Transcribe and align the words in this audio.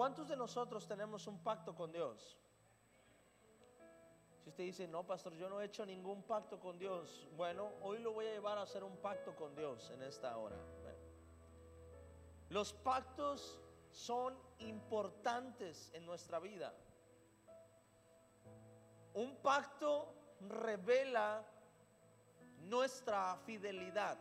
¿Cuántos 0.00 0.28
de 0.28 0.34
nosotros 0.34 0.88
tenemos 0.88 1.26
un 1.26 1.42
pacto 1.42 1.74
con 1.74 1.92
Dios? 1.92 2.38
Si 4.42 4.48
usted 4.48 4.64
dice, 4.64 4.88
no, 4.88 5.06
pastor, 5.06 5.34
yo 5.34 5.50
no 5.50 5.60
he 5.60 5.66
hecho 5.66 5.84
ningún 5.84 6.22
pacto 6.22 6.58
con 6.58 6.78
Dios, 6.78 7.28
bueno, 7.36 7.70
hoy 7.82 7.98
lo 7.98 8.14
voy 8.14 8.24
a 8.24 8.30
llevar 8.30 8.56
a 8.56 8.62
hacer 8.62 8.82
un 8.82 8.96
pacto 8.96 9.36
con 9.36 9.54
Dios 9.54 9.90
en 9.90 10.00
esta 10.00 10.38
hora. 10.38 10.56
Los 12.48 12.72
pactos 12.72 13.60
son 13.90 14.38
importantes 14.60 15.90
en 15.92 16.06
nuestra 16.06 16.38
vida. 16.38 16.72
Un 19.12 19.36
pacto 19.42 20.14
revela 20.48 21.44
nuestra 22.60 23.36
fidelidad. 23.44 24.16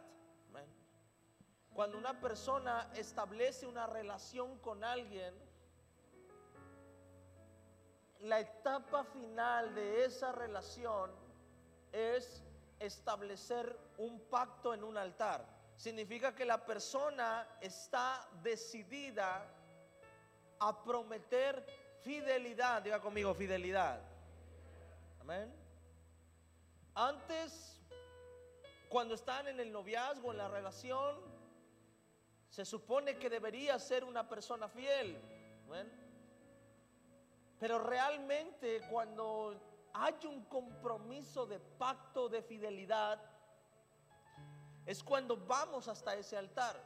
Cuando 1.74 1.98
una 1.98 2.20
persona 2.20 2.92
establece 2.96 3.66
una 3.66 3.88
relación 3.88 4.58
con 4.60 4.84
alguien, 4.84 5.49
la 8.20 8.40
etapa 8.40 9.04
final 9.06 9.74
de 9.74 10.06
esa 10.06 10.32
relación 10.32 11.12
es 11.92 12.44
establecer 12.80 13.78
un 13.98 14.20
pacto 14.30 14.74
en 14.74 14.84
un 14.84 14.98
altar. 14.98 15.46
Significa 15.76 16.36
que 16.36 16.46
la 16.46 16.66
persona 16.66 17.48
está 17.62 18.28
decidida 18.44 19.46
a 20.60 20.84
prometer 20.84 21.66
fidelidad. 22.02 22.82
Diga 22.82 23.00
conmigo, 23.00 23.34
fidelidad. 23.34 24.02
Amén. 25.22 25.54
Antes, 26.96 27.80
cuando 28.90 29.14
están 29.14 29.48
en 29.48 29.60
el 29.60 29.72
noviazgo, 29.72 30.32
en 30.32 30.38
la 30.38 30.50
relación, 30.50 31.18
se 32.50 32.66
supone 32.66 33.18
que 33.18 33.30
debería 33.30 33.80
ser 33.80 34.04
una 34.04 34.28
persona 34.28 34.68
fiel. 34.68 35.18
Amén. 35.66 36.09
Pero 37.60 37.80
realmente 37.80 38.82
cuando 38.90 39.60
hay 39.94 40.16
un 40.26 40.46
compromiso 40.46 41.46
de 41.46 41.60
pacto 41.60 42.30
de 42.30 42.42
fidelidad, 42.42 43.22
es 44.86 45.04
cuando 45.04 45.38
vamos 45.38 45.88
hasta 45.88 46.16
ese 46.16 46.38
altar. 46.38 46.82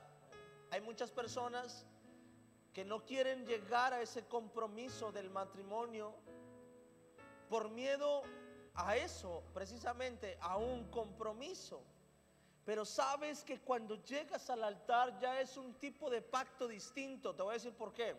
Hay 0.72 0.82
muchas 0.82 1.12
personas 1.12 1.86
que 2.74 2.84
no 2.84 3.06
quieren 3.06 3.46
llegar 3.46 3.94
a 3.94 4.02
ese 4.02 4.26
compromiso 4.28 5.12
del 5.12 5.30
matrimonio 5.30 6.16
por 7.50 7.70
miedo 7.70 8.24
a 8.74 8.98
eso, 8.98 9.44
precisamente 9.54 10.38
a 10.42 10.58
un 10.58 10.90
compromiso. 10.90 11.84
Pero 12.66 12.84
sabes 12.84 13.44
que 13.44 13.60
cuando 13.60 14.04
llegas 14.04 14.50
al 14.50 14.64
altar 14.64 15.20
ya 15.20 15.40
es 15.40 15.56
un 15.58 15.76
tipo 15.76 16.10
de 16.10 16.22
pacto 16.22 16.68
distinto. 16.68 17.36
Te 17.36 17.44
voy 17.44 17.52
a 17.52 17.54
decir 17.54 17.76
por 17.76 17.94
qué. 17.94 18.16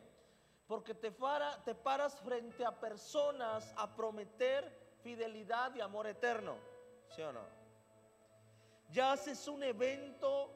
Porque 0.66 0.94
te, 0.94 1.10
paras 1.10 2.20
frente 2.20 2.64
a 2.64 2.78
personas 2.78 3.72
a 3.76 3.94
prometer 3.94 4.96
fidelidad 5.02 5.74
y 5.74 5.80
amor 5.80 6.06
eterno. 6.06 6.56
¿Sí 7.14 7.22
o 7.22 7.32
no? 7.32 7.42
Ya 8.90 9.12
haces 9.12 9.46
un 9.48 9.62
evento 9.62 10.50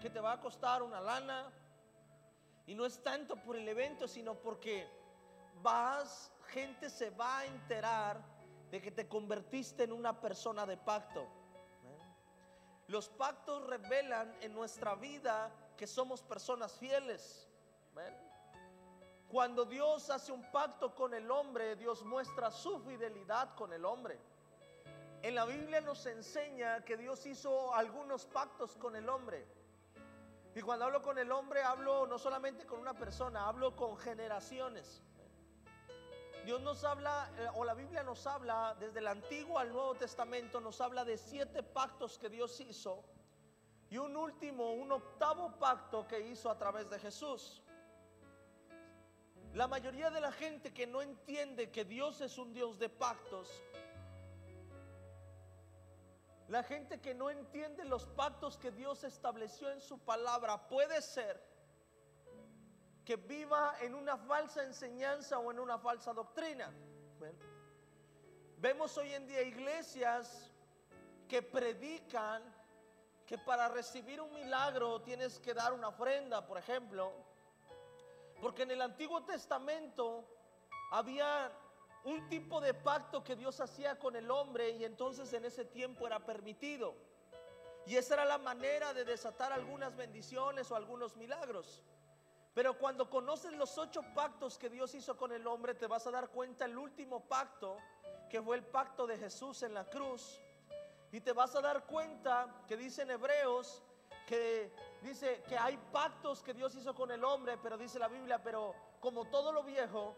que 0.00 0.10
te 0.10 0.20
va 0.20 0.32
a 0.32 0.40
costar 0.40 0.82
una 0.82 1.00
lana. 1.00 1.50
Y 2.66 2.74
no 2.74 2.84
es 2.84 3.02
tanto 3.02 3.36
por 3.36 3.56
el 3.56 3.66
evento, 3.68 4.06
sino 4.08 4.34
porque 4.34 4.86
vas, 5.62 6.32
gente 6.48 6.90
se 6.90 7.10
va 7.10 7.38
a 7.38 7.46
enterar 7.46 8.20
de 8.70 8.82
que 8.82 8.90
te 8.90 9.08
convertiste 9.08 9.84
en 9.84 9.92
una 9.92 10.20
persona 10.20 10.66
de 10.66 10.76
pacto. 10.76 11.26
Los 12.88 13.08
pactos 13.08 13.66
revelan 13.66 14.36
en 14.40 14.54
nuestra 14.54 14.94
vida 14.94 15.50
que 15.76 15.86
somos 15.86 16.22
personas 16.22 16.72
fieles. 16.72 17.48
Cuando 19.28 19.64
Dios 19.64 20.08
hace 20.10 20.30
un 20.30 20.50
pacto 20.52 20.94
con 20.94 21.12
el 21.12 21.30
hombre, 21.30 21.74
Dios 21.76 22.04
muestra 22.04 22.50
su 22.50 22.78
fidelidad 22.80 23.54
con 23.54 23.72
el 23.72 23.84
hombre. 23.84 24.18
En 25.22 25.34
la 25.34 25.44
Biblia 25.44 25.80
nos 25.80 26.06
enseña 26.06 26.84
que 26.84 26.96
Dios 26.96 27.26
hizo 27.26 27.74
algunos 27.74 28.26
pactos 28.26 28.76
con 28.76 28.94
el 28.94 29.08
hombre. 29.08 29.46
Y 30.54 30.60
cuando 30.62 30.84
hablo 30.84 31.02
con 31.02 31.18
el 31.18 31.32
hombre, 31.32 31.62
hablo 31.62 32.06
no 32.06 32.18
solamente 32.18 32.64
con 32.64 32.78
una 32.78 32.94
persona, 32.94 33.48
hablo 33.48 33.74
con 33.74 33.96
generaciones. 33.98 35.02
Dios 36.44 36.60
nos 36.62 36.84
habla, 36.84 37.28
eh, 37.38 37.48
o 37.56 37.64
la 37.64 37.74
Biblia 37.74 38.04
nos 38.04 38.24
habla, 38.26 38.76
desde 38.78 39.00
el 39.00 39.08
Antiguo 39.08 39.58
al 39.58 39.72
Nuevo 39.72 39.96
Testamento, 39.96 40.60
nos 40.60 40.80
habla 40.80 41.04
de 41.04 41.18
siete 41.18 41.64
pactos 41.64 42.16
que 42.18 42.28
Dios 42.28 42.60
hizo 42.60 43.02
y 43.90 43.98
un 43.98 44.16
último, 44.16 44.72
un 44.72 44.92
octavo 44.92 45.58
pacto 45.58 46.06
que 46.06 46.20
hizo 46.20 46.50
a 46.50 46.56
través 46.56 46.88
de 46.88 46.98
Jesús. 47.00 47.62
La 49.56 49.66
mayoría 49.66 50.10
de 50.10 50.20
la 50.20 50.32
gente 50.32 50.74
que 50.74 50.86
no 50.86 51.00
entiende 51.00 51.70
que 51.70 51.86
Dios 51.86 52.20
es 52.20 52.36
un 52.36 52.52
Dios 52.52 52.78
de 52.78 52.90
pactos, 52.90 53.48
la 56.48 56.62
gente 56.62 57.00
que 57.00 57.14
no 57.14 57.30
entiende 57.30 57.86
los 57.86 58.04
pactos 58.04 58.58
que 58.58 58.70
Dios 58.70 59.02
estableció 59.02 59.70
en 59.70 59.80
su 59.80 59.98
palabra, 59.98 60.68
puede 60.68 61.00
ser 61.00 61.42
que 63.02 63.16
viva 63.16 63.76
en 63.80 63.94
una 63.94 64.18
falsa 64.18 64.62
enseñanza 64.62 65.38
o 65.38 65.50
en 65.50 65.58
una 65.58 65.78
falsa 65.78 66.12
doctrina. 66.12 66.70
Vemos 68.58 68.98
hoy 68.98 69.14
en 69.14 69.26
día 69.26 69.40
iglesias 69.40 70.52
que 71.26 71.40
predican 71.40 72.42
que 73.24 73.38
para 73.38 73.70
recibir 73.70 74.20
un 74.20 74.34
milagro 74.34 75.00
tienes 75.00 75.40
que 75.40 75.54
dar 75.54 75.72
una 75.72 75.88
ofrenda, 75.88 76.46
por 76.46 76.58
ejemplo 76.58 77.35
porque 78.40 78.62
en 78.62 78.70
el 78.70 78.82
Antiguo 78.82 79.22
Testamento 79.22 80.24
había 80.90 81.52
un 82.04 82.28
tipo 82.28 82.60
de 82.60 82.72
pacto 82.72 83.24
que 83.24 83.34
Dios 83.34 83.60
hacía 83.60 83.98
con 83.98 84.14
el 84.14 84.30
hombre 84.30 84.70
y 84.70 84.84
entonces 84.84 85.32
en 85.32 85.44
ese 85.44 85.64
tiempo 85.64 86.06
era 86.06 86.20
permitido. 86.20 86.94
Y 87.86 87.96
esa 87.96 88.14
era 88.14 88.24
la 88.24 88.38
manera 88.38 88.92
de 88.92 89.04
desatar 89.04 89.52
algunas 89.52 89.96
bendiciones 89.96 90.70
o 90.70 90.76
algunos 90.76 91.16
milagros. 91.16 91.82
Pero 92.54 92.78
cuando 92.78 93.10
conoces 93.10 93.52
los 93.52 93.76
ocho 93.76 94.02
pactos 94.14 94.56
que 94.56 94.70
Dios 94.70 94.94
hizo 94.94 95.16
con 95.16 95.30
el 95.32 95.46
hombre, 95.46 95.74
te 95.74 95.86
vas 95.86 96.06
a 96.06 96.10
dar 96.10 96.28
cuenta 96.30 96.64
el 96.64 96.78
último 96.78 97.20
pacto, 97.20 97.76
que 98.30 98.40
fue 98.40 98.56
el 98.56 98.64
pacto 98.64 99.06
de 99.06 99.18
Jesús 99.18 99.62
en 99.62 99.74
la 99.74 99.84
cruz. 99.84 100.40
Y 101.12 101.20
te 101.20 101.32
vas 101.32 101.54
a 101.54 101.60
dar 101.60 101.84
cuenta 101.86 102.62
que 102.66 102.76
dice 102.76 103.02
en 103.02 103.10
Hebreos 103.10 103.82
que 104.26 104.72
dice 105.02 105.42
que 105.48 105.56
hay 105.56 105.76
pactos 105.92 106.42
que 106.42 106.54
Dios 106.54 106.74
hizo 106.74 106.94
con 106.94 107.10
el 107.10 107.24
hombre, 107.24 107.58
pero 107.62 107.76
dice 107.76 107.98
la 107.98 108.08
Biblia, 108.08 108.42
pero 108.42 108.74
como 109.00 109.24
todo 109.26 109.52
lo 109.52 109.62
viejo 109.62 110.14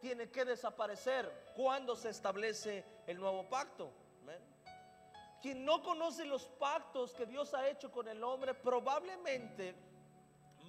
tiene 0.00 0.30
que 0.30 0.44
desaparecer 0.44 1.52
cuando 1.54 1.94
se 1.94 2.10
establece 2.10 2.84
el 3.06 3.18
nuevo 3.18 3.48
pacto. 3.48 3.92
Quien 5.40 5.64
no 5.64 5.82
conoce 5.82 6.24
los 6.24 6.46
pactos 6.46 7.14
que 7.14 7.26
Dios 7.26 7.52
ha 7.52 7.68
hecho 7.68 7.90
con 7.90 8.06
el 8.06 8.22
hombre 8.22 8.54
probablemente 8.54 9.74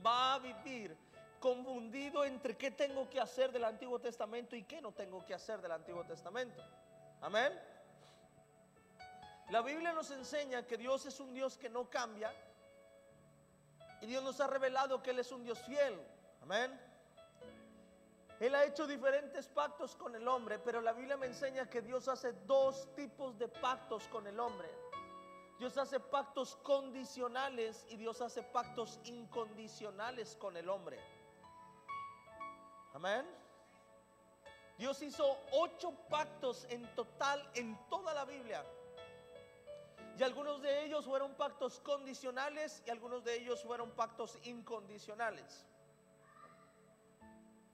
va 0.03 0.33
a 0.33 0.39
vivir 0.39 0.97
confundido 1.39 2.25
entre 2.25 2.57
qué 2.57 2.71
tengo 2.71 3.07
que 3.07 3.19
hacer 3.19 3.51
del 3.51 3.65
Antiguo 3.65 3.99
Testamento 3.99 4.55
y 4.55 4.63
qué 4.63 4.81
no 4.81 4.91
tengo 4.91 5.23
que 5.25 5.35
hacer 5.35 5.61
del 5.61 5.73
Antiguo 5.73 6.03
Testamento. 6.03 6.63
Amén. 7.21 7.53
La 9.49 9.61
Biblia 9.61 9.93
nos 9.93 10.09
enseña 10.09 10.65
que 10.65 10.77
Dios 10.77 11.05
es 11.05 11.19
un 11.19 11.33
Dios 11.33 11.57
que 11.57 11.69
no 11.69 11.89
cambia, 11.89 12.33
y 14.03 14.05
Dios 14.05 14.21
nos 14.21 14.41
ha 14.41 14.47
revelado 14.47 15.01
que 15.01 15.11
Él 15.11 15.19
es 15.19 15.31
un 15.31 15.43
Dios 15.43 15.57
fiel. 15.59 15.97
Amén. 16.41 16.77
Él 18.41 18.53
ha 18.53 18.65
hecho 18.65 18.85
diferentes 18.85 19.47
pactos 19.47 19.95
con 19.95 20.13
el 20.13 20.27
hombre, 20.27 20.59
pero 20.59 20.81
la 20.81 20.91
Biblia 20.91 21.15
me 21.15 21.27
enseña 21.27 21.69
que 21.69 21.81
Dios 21.81 22.09
hace 22.09 22.33
dos 22.45 22.93
tipos 22.95 23.39
de 23.39 23.47
pactos 23.47 24.05
con 24.09 24.27
el 24.27 24.37
hombre. 24.41 24.69
Dios 25.57 25.77
hace 25.77 26.01
pactos 26.01 26.57
condicionales 26.57 27.85
y 27.87 27.95
Dios 27.95 28.19
hace 28.19 28.43
pactos 28.43 28.99
incondicionales 29.05 30.35
con 30.35 30.57
el 30.57 30.67
hombre. 30.67 30.99
Amén. 32.93 33.25
Dios 34.77 35.01
hizo 35.01 35.37
ocho 35.53 35.93
pactos 36.09 36.65
en 36.69 36.93
total 36.93 37.49
en 37.55 37.79
toda 37.87 38.13
la 38.13 38.25
Biblia. 38.25 38.65
Y 40.17 40.23
algunos 40.23 40.61
de 40.61 40.85
ellos 40.85 41.05
fueron 41.05 41.33
pactos 41.33 41.79
condicionales 41.79 42.83
y 42.85 42.91
algunos 42.91 43.23
de 43.23 43.35
ellos 43.35 43.63
fueron 43.63 43.91
pactos 43.91 44.37
incondicionales. 44.43 45.65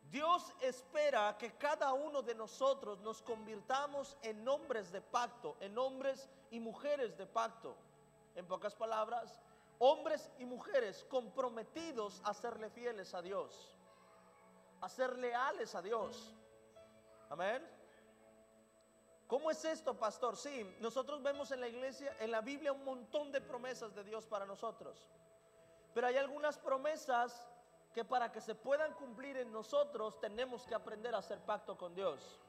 Dios 0.09 0.53
espera 0.61 1.37
que 1.37 1.51
cada 1.51 1.93
uno 1.93 2.23
de 2.23 2.33
nosotros 2.33 2.99
nos 3.01 3.21
convirtamos 3.21 4.17
en 4.23 4.47
hombres 4.47 4.91
de 4.91 5.01
pacto, 5.01 5.57
en 5.59 5.77
hombres 5.77 6.29
y 6.49 6.59
mujeres 6.59 7.15
de 7.17 7.27
pacto. 7.27 7.75
En 8.35 8.47
pocas 8.47 8.73
palabras, 8.73 9.39
hombres 9.77 10.31
y 10.39 10.45
mujeres 10.45 11.05
comprometidos 11.09 12.21
a 12.23 12.33
serle 12.33 12.69
fieles 12.69 13.13
a 13.13 13.21
Dios, 13.21 13.75
a 14.81 14.89
ser 14.89 15.17
leales 15.17 15.75
a 15.75 15.81
Dios. 15.81 16.33
Amén. 17.29 17.78
¿Cómo 19.29 19.51
es 19.51 19.63
esto, 19.63 19.93
pastor? 19.93 20.35
Sí, 20.35 20.75
nosotros 20.79 21.21
vemos 21.21 21.51
en 21.51 21.61
la 21.61 21.67
iglesia, 21.67 22.17
en 22.19 22.31
la 22.31 22.41
Biblia, 22.41 22.71
un 22.71 22.83
montón 22.83 23.31
de 23.31 23.39
promesas 23.39 23.93
de 23.93 24.03
Dios 24.03 24.25
para 24.25 24.43
nosotros. 24.43 25.07
Pero 25.93 26.07
hay 26.07 26.17
algunas 26.17 26.57
promesas 26.57 27.47
que 27.93 28.03
para 28.03 28.31
que 28.31 28.41
se 28.41 28.55
puedan 28.55 28.91
cumplir 28.95 29.37
en 29.37 29.51
nosotros 29.51 30.19
tenemos 30.19 30.65
que 30.65 30.73
aprender 30.73 31.13
a 31.13 31.19
hacer 31.19 31.37
pacto 31.45 31.77
con 31.77 31.93
Dios. 31.93 32.39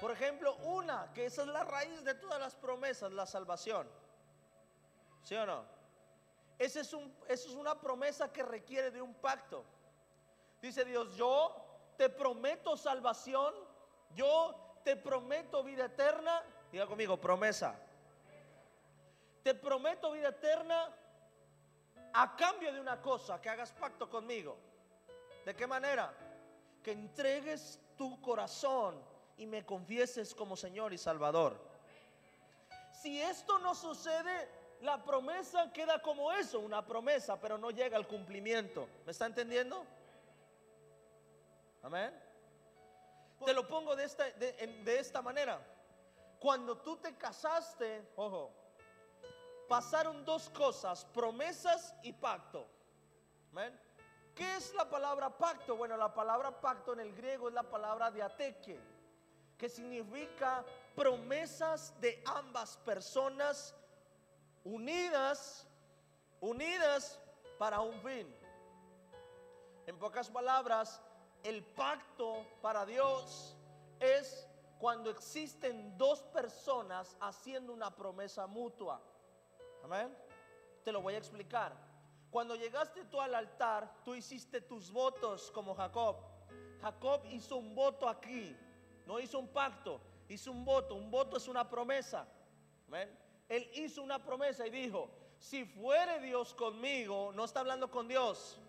Por 0.00 0.10
ejemplo, 0.12 0.56
una, 0.64 1.12
que 1.12 1.26
esa 1.26 1.42
es 1.42 1.48
la 1.48 1.62
raíz 1.62 2.02
de 2.04 2.14
todas 2.14 2.40
las 2.40 2.56
promesas, 2.56 3.12
la 3.12 3.26
salvación. 3.26 3.86
¿Sí 5.24 5.34
o 5.34 5.44
no? 5.44 5.62
Esa 6.58 6.80
es, 6.80 6.90
esa 6.94 7.48
es 7.48 7.54
una 7.54 7.78
promesa 7.78 8.32
que 8.32 8.42
requiere 8.42 8.90
de 8.90 9.02
un 9.02 9.12
pacto. 9.12 9.62
Dice 10.62 10.86
Dios, 10.86 11.14
yo 11.16 11.54
te 11.98 12.08
prometo 12.08 12.78
salvación, 12.78 13.54
yo 14.14 14.67
te 14.88 14.96
prometo 14.96 15.62
vida 15.62 15.84
eterna. 15.84 16.42
Diga 16.72 16.86
conmigo, 16.86 17.20
promesa. 17.20 17.78
Te 19.42 19.54
prometo 19.54 20.12
vida 20.12 20.28
eterna 20.28 20.90
a 22.14 22.34
cambio 22.34 22.72
de 22.72 22.80
una 22.80 22.98
cosa, 23.02 23.38
que 23.38 23.50
hagas 23.50 23.70
pacto 23.72 24.08
conmigo. 24.08 24.56
¿De 25.44 25.54
qué 25.54 25.66
manera? 25.66 26.10
Que 26.82 26.92
entregues 26.92 27.78
tu 27.98 28.18
corazón 28.22 28.98
y 29.36 29.44
me 29.44 29.66
confieses 29.66 30.34
como 30.34 30.56
Señor 30.56 30.94
y 30.94 30.96
Salvador. 30.96 31.60
Si 32.90 33.20
esto 33.20 33.58
no 33.58 33.74
sucede, 33.74 34.48
la 34.80 35.04
promesa 35.04 35.70
queda 35.70 36.00
como 36.00 36.32
eso, 36.32 36.60
una 36.60 36.86
promesa, 36.86 37.38
pero 37.38 37.58
no 37.58 37.70
llega 37.70 37.98
al 37.98 38.08
cumplimiento. 38.08 38.88
¿Me 39.04 39.12
está 39.12 39.26
entendiendo? 39.26 39.84
Amén. 41.82 42.27
Te 43.44 43.54
lo 43.54 43.66
pongo 43.66 43.94
de 43.96 44.04
esta, 44.04 44.24
de, 44.30 44.98
esta 44.98 45.22
manera. 45.22 45.60
Cuando 46.38 46.78
tú 46.78 46.96
te 46.96 47.16
casaste, 47.16 48.12
ojo, 48.16 48.52
pasaron 49.68 50.24
dos 50.24 50.48
cosas, 50.50 51.04
promesas 51.06 51.94
y 52.02 52.12
pacto. 52.12 52.66
¿Qué 54.34 54.56
es 54.56 54.72
la 54.74 54.88
palabra 54.88 55.36
pacto? 55.36 55.76
Bueno, 55.76 55.96
la 55.96 56.14
palabra 56.14 56.60
pacto 56.60 56.92
en 56.92 57.00
el 57.00 57.14
griego 57.14 57.48
es 57.48 57.54
la 57.54 57.64
palabra 57.64 58.10
diateque, 58.10 58.78
que 59.56 59.68
significa 59.68 60.64
promesas 60.94 61.98
de 62.00 62.22
ambas 62.24 62.76
personas 62.78 63.74
unidas, 64.64 65.66
unidas 66.40 67.20
para 67.58 67.80
un 67.80 68.00
fin. 68.00 68.32
En 69.86 69.98
pocas 69.98 70.28
palabras, 70.28 71.02
el 71.42 71.62
pacto 71.62 72.46
para 72.60 72.84
Dios 72.84 73.56
es 74.00 74.48
cuando 74.78 75.10
existen 75.10 75.96
dos 75.96 76.22
personas 76.22 77.16
haciendo 77.20 77.72
una 77.72 77.94
promesa 77.94 78.46
mutua. 78.46 79.00
Amén. 79.82 80.16
Te 80.84 80.92
lo 80.92 81.02
voy 81.02 81.14
a 81.14 81.18
explicar. 81.18 81.74
Cuando 82.30 82.54
llegaste 82.54 83.04
tú 83.06 83.20
al 83.20 83.34
altar, 83.34 84.02
tú 84.04 84.14
hiciste 84.14 84.60
tus 84.60 84.90
votos 84.90 85.50
como 85.50 85.74
Jacob. 85.74 86.16
Jacob 86.80 87.24
hizo 87.30 87.56
un 87.56 87.74
voto 87.74 88.08
aquí, 88.08 88.56
no 89.06 89.18
hizo 89.18 89.38
un 89.38 89.48
pacto, 89.48 90.00
hizo 90.28 90.52
un 90.52 90.64
voto. 90.64 90.94
Un 90.94 91.10
voto 91.10 91.36
es 91.36 91.48
una 91.48 91.68
promesa. 91.68 92.28
Amén. 92.86 93.10
Él 93.48 93.68
hizo 93.74 94.02
una 94.02 94.22
promesa 94.22 94.66
y 94.66 94.70
dijo, 94.70 95.10
si 95.38 95.64
fuere 95.64 96.20
Dios 96.20 96.54
conmigo, 96.54 97.32
no 97.34 97.44
está 97.44 97.60
hablando 97.60 97.90
con 97.90 98.06
Dios, 98.06 98.60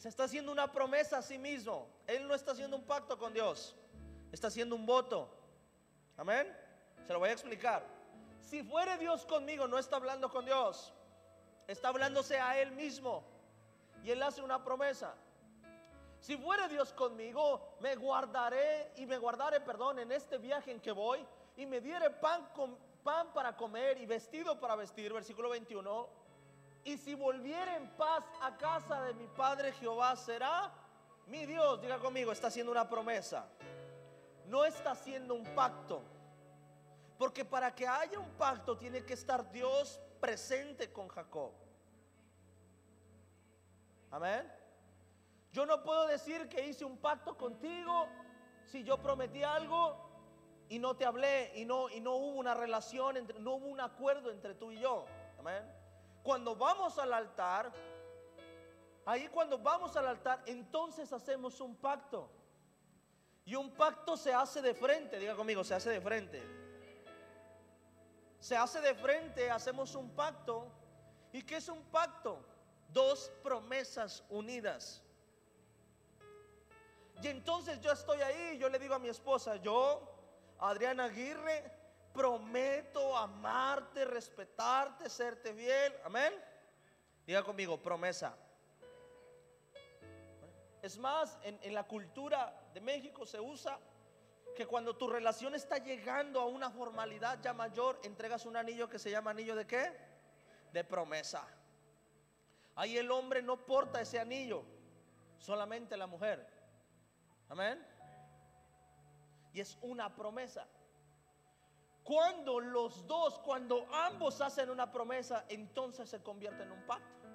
se 0.00 0.08
está 0.08 0.24
haciendo 0.24 0.50
una 0.50 0.72
promesa 0.72 1.18
a 1.18 1.22
sí 1.22 1.36
mismo. 1.36 1.86
Él 2.06 2.26
no 2.26 2.34
está 2.34 2.52
haciendo 2.52 2.74
un 2.74 2.84
pacto 2.84 3.18
con 3.18 3.34
Dios. 3.34 3.76
Está 4.32 4.46
haciendo 4.46 4.74
un 4.74 4.86
voto. 4.86 5.28
Amén. 6.16 6.56
Se 7.06 7.12
lo 7.12 7.18
voy 7.18 7.28
a 7.28 7.32
explicar. 7.32 7.84
Si 8.40 8.62
fuere 8.62 8.96
Dios 8.96 9.26
conmigo, 9.26 9.68
no 9.68 9.78
está 9.78 9.96
hablando 9.96 10.30
con 10.30 10.46
Dios. 10.46 10.94
Está 11.66 11.88
hablándose 11.88 12.40
a 12.40 12.58
Él 12.58 12.72
mismo. 12.72 13.22
Y 14.02 14.10
Él 14.10 14.22
hace 14.22 14.40
una 14.40 14.64
promesa. 14.64 15.14
Si 16.18 16.34
fuere 16.38 16.66
Dios 16.68 16.94
conmigo, 16.94 17.76
me 17.80 17.94
guardaré 17.94 18.92
y 18.96 19.04
me 19.04 19.18
guardaré, 19.18 19.60
perdón, 19.60 19.98
en 19.98 20.12
este 20.12 20.38
viaje 20.38 20.70
en 20.70 20.80
que 20.80 20.92
voy. 20.92 21.26
Y 21.58 21.66
me 21.66 21.78
diere 21.82 22.08
pan, 22.08 22.48
pan 23.04 23.34
para 23.34 23.54
comer 23.54 23.98
y 23.98 24.06
vestido 24.06 24.58
para 24.58 24.76
vestir. 24.76 25.12
Versículo 25.12 25.50
21 25.50 26.19
y 26.84 26.96
si 26.96 27.14
volviera 27.14 27.76
en 27.76 27.88
paz 27.96 28.24
a 28.40 28.56
casa 28.56 29.02
de 29.02 29.14
mi 29.14 29.26
Padre 29.26 29.72
Jehová, 29.72 30.16
será 30.16 30.72
mi 31.26 31.46
Dios. 31.46 31.80
Diga 31.80 31.98
conmigo, 31.98 32.32
está 32.32 32.48
haciendo 32.48 32.72
una 32.72 32.88
promesa. 32.88 33.46
No 34.46 34.64
está 34.64 34.92
haciendo 34.92 35.34
un 35.34 35.44
pacto. 35.54 36.02
Porque 37.18 37.44
para 37.44 37.74
que 37.74 37.86
haya 37.86 38.18
un 38.18 38.30
pacto 38.30 38.76
tiene 38.78 39.04
que 39.04 39.12
estar 39.12 39.50
Dios 39.50 40.00
presente 40.20 40.90
con 40.90 41.08
Jacob. 41.08 41.52
Amén. 44.10 44.50
Yo 45.52 45.66
no 45.66 45.82
puedo 45.82 46.06
decir 46.06 46.48
que 46.48 46.66
hice 46.66 46.84
un 46.84 46.96
pacto 46.96 47.36
contigo 47.36 48.08
si 48.64 48.82
yo 48.84 48.98
prometí 48.98 49.42
algo 49.42 50.08
y 50.68 50.78
no 50.78 50.96
te 50.96 51.04
hablé 51.04 51.52
y 51.56 51.64
no, 51.64 51.90
y 51.90 52.00
no 52.00 52.14
hubo 52.14 52.38
una 52.38 52.54
relación, 52.54 53.16
entre, 53.16 53.38
no 53.40 53.54
hubo 53.54 53.66
un 53.66 53.80
acuerdo 53.80 54.30
entre 54.30 54.54
tú 54.54 54.70
y 54.70 54.78
yo. 54.78 55.04
Amén. 55.38 55.79
Cuando 56.22 56.54
vamos 56.54 56.98
al 56.98 57.12
altar, 57.12 57.72
ahí 59.06 59.28
cuando 59.28 59.58
vamos 59.58 59.96
al 59.96 60.06
altar, 60.06 60.42
entonces 60.46 61.12
hacemos 61.12 61.60
un 61.60 61.76
pacto. 61.76 62.30
Y 63.44 63.54
un 63.54 63.70
pacto 63.72 64.16
se 64.16 64.32
hace 64.32 64.62
de 64.62 64.74
frente, 64.74 65.18
diga 65.18 65.34
conmigo, 65.34 65.64
se 65.64 65.74
hace 65.74 65.90
de 65.90 66.00
frente. 66.00 66.42
Se 68.38 68.56
hace 68.56 68.80
de 68.80 68.94
frente, 68.94 69.50
hacemos 69.50 69.94
un 69.94 70.10
pacto. 70.10 70.70
¿Y 71.32 71.42
qué 71.42 71.56
es 71.56 71.68
un 71.68 71.82
pacto? 71.84 72.44
Dos 72.88 73.30
promesas 73.42 74.24
unidas. 74.28 75.02
Y 77.22 77.28
entonces 77.28 77.80
yo 77.80 77.92
estoy 77.92 78.20
ahí, 78.20 78.58
yo 78.58 78.68
le 78.68 78.78
digo 78.78 78.94
a 78.94 78.98
mi 78.98 79.08
esposa, 79.08 79.56
yo, 79.56 80.00
Adriana 80.58 81.04
Aguirre, 81.04 81.70
prometo 82.12 83.16
amarte, 83.16 84.04
respetarte, 84.04 85.08
serte 85.08 85.54
fiel. 85.54 85.94
Amén. 86.04 86.32
Diga 87.26 87.42
conmigo, 87.42 87.80
promesa. 87.80 88.36
Es 90.82 90.98
más, 90.98 91.38
en, 91.42 91.74
la 91.74 91.84
cultura 91.84 92.68
de 92.72 92.80
México 92.80 93.26
se 93.26 93.38
usa 93.38 93.78
que 94.56 94.66
cuando 94.66 94.96
tu 94.96 95.08
relación 95.08 95.54
está 95.54 95.78
llegando 95.78 96.40
a 96.40 96.46
una 96.46 96.70
formalidad 96.70 97.38
ya 97.42 97.52
mayor, 97.52 98.00
entregas 98.02 98.46
un 98.46 98.56
anillo 98.56 98.88
que 98.88 98.98
se 98.98 99.10
llama 99.10 99.30
anillo 99.30 99.54
de 99.54 99.66
qué? 99.66 99.92
De 100.72 100.82
promesa. 100.82 101.46
Ahí 102.74 102.96
el 102.96 103.10
hombre 103.10 103.42
no 103.42 103.64
porta 103.66 104.00
ese 104.00 104.18
anillo, 104.18 104.64
solamente 105.38 105.96
la 105.96 106.06
mujer. 106.06 106.48
Amén. 107.48 107.86
Y 109.52 109.60
es 109.60 109.76
una 109.82 110.14
promesa. 110.14 110.66
Cuando 112.10 112.58
los 112.58 113.06
dos, 113.06 113.38
cuando 113.38 113.86
ambos 113.92 114.40
hacen 114.40 114.68
una 114.68 114.90
promesa, 114.90 115.44
entonces 115.48 116.10
se 116.10 116.20
convierte 116.20 116.64
en 116.64 116.72
un 116.72 116.82
pacto. 116.82 117.28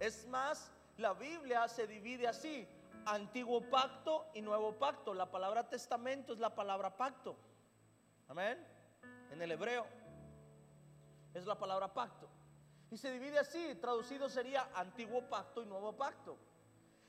Es 0.00 0.26
más, 0.26 0.72
la 0.96 1.12
Biblia 1.12 1.68
se 1.68 1.86
divide 1.86 2.26
así, 2.26 2.66
antiguo 3.04 3.60
pacto 3.68 4.24
y 4.32 4.40
nuevo 4.40 4.72
pacto. 4.72 5.12
La 5.12 5.30
palabra 5.30 5.68
testamento 5.68 6.32
es 6.32 6.38
la 6.38 6.54
palabra 6.54 6.96
pacto. 6.96 7.36
Amén. 8.26 8.66
En 9.30 9.42
el 9.42 9.52
hebreo 9.52 9.84
es 11.34 11.44
la 11.44 11.58
palabra 11.58 11.92
pacto. 11.92 12.26
Y 12.90 12.96
se 12.96 13.12
divide 13.12 13.38
así, 13.38 13.74
traducido 13.74 14.30
sería 14.30 14.66
antiguo 14.74 15.28
pacto 15.28 15.62
y 15.62 15.66
nuevo 15.66 15.92
pacto. 15.92 16.38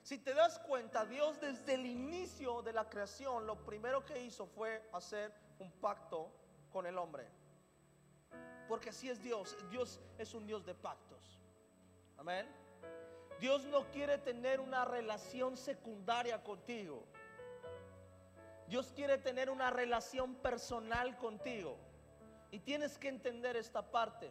Si 0.01 0.17
te 0.17 0.33
das 0.33 0.59
cuenta, 0.59 1.05
Dios 1.05 1.39
desde 1.39 1.75
el 1.75 1.85
inicio 1.85 2.61
de 2.63 2.73
la 2.73 2.89
creación, 2.89 3.47
lo 3.47 3.63
primero 3.63 4.03
que 4.05 4.21
hizo 4.21 4.45
fue 4.45 4.89
hacer 4.91 5.33
un 5.59 5.71
pacto 5.71 6.43
con 6.75 6.85
el 6.87 6.97
hombre. 6.97 7.25
Porque 8.67 8.89
así 8.89 9.09
es 9.09 9.23
Dios. 9.23 9.55
Dios 9.69 10.01
es 10.17 10.33
un 10.33 10.45
Dios 10.45 10.65
de 10.65 10.75
pactos. 10.75 11.39
Amén. 12.17 12.45
Dios 13.39 13.63
no 13.63 13.89
quiere 13.91 14.17
tener 14.17 14.59
una 14.59 14.83
relación 14.83 15.55
secundaria 15.55 16.43
contigo. 16.43 17.05
Dios 18.67 18.91
quiere 18.93 19.17
tener 19.17 19.49
una 19.49 19.69
relación 19.69 20.35
personal 20.35 21.17
contigo. 21.17 21.77
Y 22.51 22.59
tienes 22.59 22.97
que 22.97 23.07
entender 23.07 23.55
esta 23.55 23.89
parte. 23.89 24.29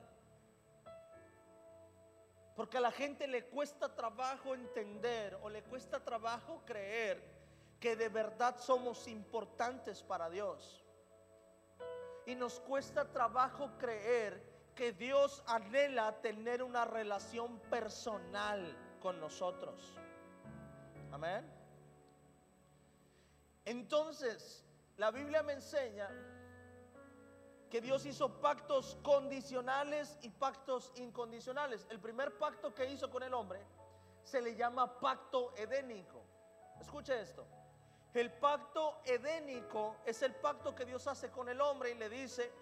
Porque 2.55 2.77
a 2.77 2.83
la 2.83 2.93
gente 2.93 3.27
le 3.27 3.47
cuesta 3.47 3.95
trabajo 3.95 4.55
entender 4.55 5.39
o 5.41 5.49
le 5.49 5.63
cuesta 5.63 6.05
trabajo 6.05 6.61
creer 6.67 7.23
que 7.81 7.97
de 7.97 8.11
verdad 8.11 8.59
somos 8.59 9.09
importantes 9.09 10.03
para 10.03 10.29
Dios. 10.29 10.84
Y 12.27 12.35
nos 12.35 12.61
cuesta 12.61 13.11
trabajo 13.11 13.71
creer 13.79 14.43
que 14.75 14.93
Dios 14.93 15.43
anhela 15.47 16.21
tener 16.21 16.63
una 16.63 16.85
relación 16.85 17.59
personal 17.71 18.77
con 19.01 19.21
nosotros. 19.21 19.95
Amén. 21.13 21.49
Entonces, 23.65 24.65
la 24.97 25.11
Biblia 25.11 25.43
me 25.43 25.55
enseña 25.55 26.09
que 27.71 27.81
Dios 27.81 28.07
hizo 28.07 28.41
pactos 28.41 28.99
condicionales 29.03 30.19
y 30.23 30.29
pactos 30.29 30.93
incondicionales. 30.97 31.87
El 31.91 32.01
primer 32.01 32.39
pacto 32.39 32.75
que 32.75 32.91
hizo 32.91 33.11
con 33.11 33.23
el 33.23 33.35
hombre 33.35 33.61
se 34.23 34.41
le 34.41 34.55
llama 34.55 35.01
pacto 35.01 35.55
edénico. 35.57 36.23
Escuche 36.81 37.21
esto. 37.21 37.47
El 38.15 38.31
pacto 38.31 39.01
edénico 39.05 39.97
es 40.07 40.23
el 40.23 40.35
pacto 40.37 40.73
que 40.73 40.85
Dios 40.85 41.05
hace 41.09 41.31
con 41.31 41.49
el 41.49 41.61
hombre 41.61 41.91
y 41.91 41.95
le 41.95 42.09
dice, 42.09 42.53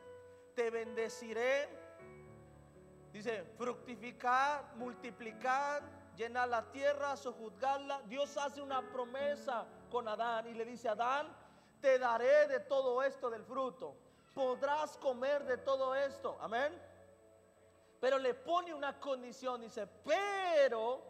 te 0.54 0.70
bendeciré, 0.70 1.68
dice, 3.12 3.44
fructificar, 3.58 4.74
multiplicar, 4.76 5.82
llenar 6.16 6.48
la 6.48 6.62
tierra, 6.72 7.18
sojuzgarla. 7.18 8.00
Dios 8.06 8.34
hace 8.38 8.62
una 8.62 8.80
promesa 8.80 9.66
con 9.90 10.08
Adán 10.08 10.48
y 10.48 10.54
le 10.54 10.64
dice, 10.64 10.88
Adán, 10.88 11.28
te 11.82 11.98
daré 11.98 12.48
de 12.48 12.60
todo 12.60 13.02
esto 13.02 13.28
del 13.28 13.44
fruto. 13.44 13.94
Podrás 14.34 14.96
comer 14.96 15.44
de 15.44 15.58
todo 15.58 15.94
esto. 15.94 16.38
Amén. 16.40 16.72
Pero 18.00 18.18
le 18.18 18.32
pone 18.32 18.72
una 18.72 18.98
condición, 18.98 19.60
dice, 19.60 19.86
pero, 19.86 21.02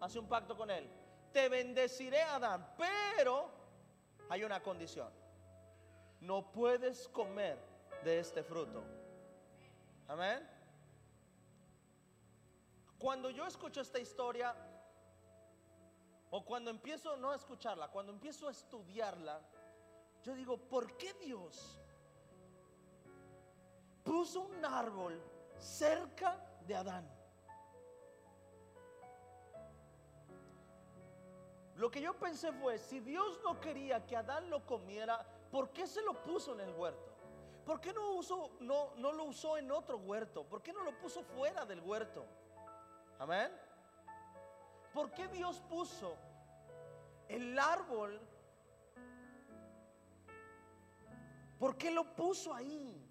hace 0.00 0.18
un 0.18 0.26
pacto 0.26 0.56
con 0.56 0.70
él. 0.70 1.03
Te 1.34 1.48
bendeciré, 1.48 2.22
Adán, 2.22 2.64
pero 2.78 3.50
hay 4.28 4.44
una 4.44 4.62
condición. 4.62 5.12
No 6.20 6.52
puedes 6.52 7.08
comer 7.08 7.58
de 8.04 8.20
este 8.20 8.44
fruto. 8.44 8.84
Amén. 10.06 10.48
Cuando 13.00 13.30
yo 13.30 13.48
escucho 13.48 13.80
esta 13.80 13.98
historia, 13.98 14.54
o 16.30 16.44
cuando 16.44 16.70
empiezo 16.70 17.16
no 17.16 17.32
a 17.32 17.34
escucharla, 17.34 17.88
cuando 17.88 18.12
empiezo 18.12 18.46
a 18.46 18.52
estudiarla, 18.52 19.40
yo 20.22 20.36
digo, 20.36 20.56
¿por 20.56 20.96
qué 20.96 21.14
Dios 21.14 21.80
puso 24.04 24.42
un 24.42 24.64
árbol 24.64 25.20
cerca 25.58 26.38
de 26.64 26.76
Adán? 26.76 27.13
Lo 31.76 31.90
que 31.90 32.00
yo 32.00 32.14
pensé 32.14 32.52
fue, 32.52 32.78
si 32.78 33.00
Dios 33.00 33.40
no 33.42 33.60
quería 33.60 34.06
que 34.06 34.16
Adán 34.16 34.48
lo 34.48 34.64
comiera, 34.64 35.26
¿por 35.50 35.70
qué 35.70 35.86
se 35.86 36.02
lo 36.02 36.22
puso 36.22 36.52
en 36.54 36.60
el 36.60 36.74
huerto? 36.74 37.12
¿Por 37.64 37.80
qué 37.80 37.92
no, 37.92 38.20
no, 38.60 38.94
no 38.96 39.12
lo 39.12 39.24
usó 39.24 39.56
en 39.56 39.72
otro 39.72 39.98
huerto? 39.98 40.44
¿Por 40.44 40.62
qué 40.62 40.72
no 40.72 40.82
lo 40.82 40.96
puso 40.98 41.22
fuera 41.22 41.64
del 41.64 41.80
huerto? 41.80 42.24
Amén. 43.18 43.50
¿Por 44.92 45.10
qué 45.12 45.26
Dios 45.28 45.60
puso 45.68 46.16
el 47.28 47.58
árbol? 47.58 48.20
¿Por 51.58 51.76
qué 51.76 51.90
lo 51.90 52.04
puso 52.14 52.54
ahí? 52.54 53.04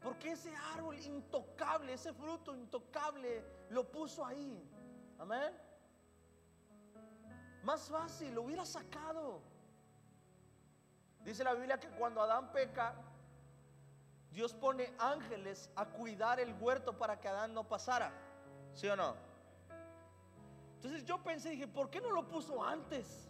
Porque 0.00 0.32
ese 0.32 0.52
árbol 0.74 0.98
intocable, 0.98 1.92
ese 1.92 2.12
fruto 2.12 2.56
intocable, 2.56 3.44
lo 3.68 3.84
puso 3.84 4.24
ahí. 4.24 4.66
Amén. 5.18 5.69
Más 7.62 7.88
fácil, 7.88 8.34
lo 8.34 8.42
hubiera 8.42 8.64
sacado. 8.64 9.40
Dice 11.24 11.44
la 11.44 11.54
Biblia 11.54 11.78
que 11.78 11.88
cuando 11.90 12.22
Adán 12.22 12.50
peca, 12.52 12.94
Dios 14.30 14.54
pone 14.54 14.94
ángeles 14.98 15.70
a 15.76 15.84
cuidar 15.84 16.40
el 16.40 16.54
huerto 16.60 16.96
para 16.96 17.20
que 17.20 17.28
Adán 17.28 17.52
no 17.52 17.64
pasara. 17.64 18.12
¿Sí 18.74 18.86
o 18.86 18.96
no? 18.96 19.14
Entonces 20.76 21.04
yo 21.04 21.22
pensé, 21.22 21.50
dije, 21.50 21.68
¿por 21.68 21.90
qué 21.90 22.00
no 22.00 22.10
lo 22.10 22.26
puso 22.26 22.64
antes? 22.64 23.28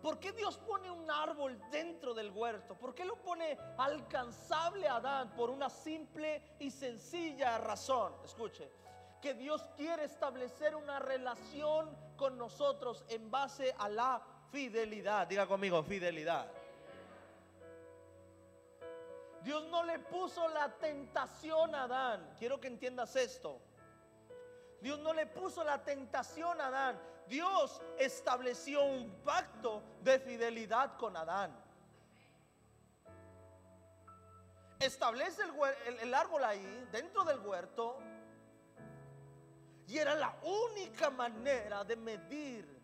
¿Por 0.00 0.18
qué 0.18 0.32
Dios 0.32 0.56
pone 0.58 0.90
un 0.90 1.10
árbol 1.10 1.60
dentro 1.70 2.14
del 2.14 2.30
huerto? 2.30 2.74
¿Por 2.78 2.94
qué 2.94 3.04
lo 3.04 3.16
pone 3.16 3.58
alcanzable 3.76 4.88
a 4.88 4.96
Adán? 4.96 5.34
Por 5.34 5.50
una 5.50 5.68
simple 5.68 6.56
y 6.58 6.70
sencilla 6.70 7.58
razón. 7.58 8.14
Escuche, 8.24 8.70
que 9.20 9.34
Dios 9.34 9.68
quiere 9.76 10.04
establecer 10.04 10.76
una 10.76 11.00
relación 11.00 11.90
con 12.16 12.36
nosotros 12.38 13.04
en 13.08 13.30
base 13.30 13.74
a 13.78 13.88
la 13.88 14.22
fidelidad. 14.50 15.26
Diga 15.26 15.46
conmigo, 15.46 15.82
fidelidad. 15.82 16.46
Dios 19.42 19.64
no 19.68 19.84
le 19.84 20.00
puso 20.00 20.48
la 20.48 20.76
tentación 20.76 21.74
a 21.74 21.84
Adán. 21.84 22.34
Quiero 22.38 22.60
que 22.60 22.66
entiendas 22.66 23.14
esto. 23.14 23.60
Dios 24.80 24.98
no 24.98 25.12
le 25.12 25.26
puso 25.26 25.62
la 25.62 25.84
tentación 25.84 26.60
a 26.60 26.66
Adán. 26.66 27.00
Dios 27.28 27.80
estableció 27.98 28.84
un 28.84 29.10
pacto 29.24 29.82
de 30.02 30.18
fidelidad 30.18 30.96
con 30.96 31.16
Adán. 31.16 31.56
Establece 34.78 35.42
el, 36.02 36.14
árbol 36.14 36.44
ahí, 36.44 36.88
dentro 36.92 37.24
del 37.24 37.40
huerto. 37.40 37.98
Y 39.86 39.98
era 39.98 40.14
la 40.14 40.36
única 40.42 41.10
manera 41.10 41.84
de 41.84 41.96
medir 41.96 42.76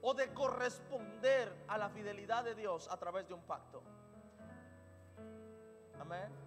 o 0.00 0.14
de 0.14 0.32
corresponder 0.32 1.64
a 1.68 1.78
la 1.78 1.88
fidelidad 1.88 2.44
de 2.44 2.54
Dios 2.54 2.88
a 2.90 2.96
través 2.96 3.28
de 3.28 3.34
un 3.34 3.42
pacto. 3.42 3.82
Amén. 6.00 6.42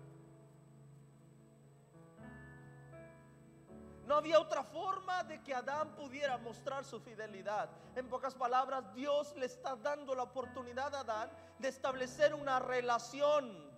No 4.05 4.15
había 4.15 4.39
otra 4.39 4.63
forma 4.63 5.23
de 5.23 5.41
que 5.41 5.53
Adán 5.53 5.95
pudiera 5.95 6.37
mostrar 6.37 6.83
su 6.83 6.99
fidelidad. 6.99 7.69
En 7.95 8.07
pocas 8.07 8.35
palabras, 8.35 8.93
Dios 8.93 9.35
le 9.35 9.47
está 9.47 9.75
dando 9.77 10.13
la 10.13 10.23
oportunidad 10.23 10.93
a 10.93 10.99
Adán 10.99 11.29
de 11.57 11.69
establecer 11.69 12.33
una 12.35 12.59
relación. 12.59 13.74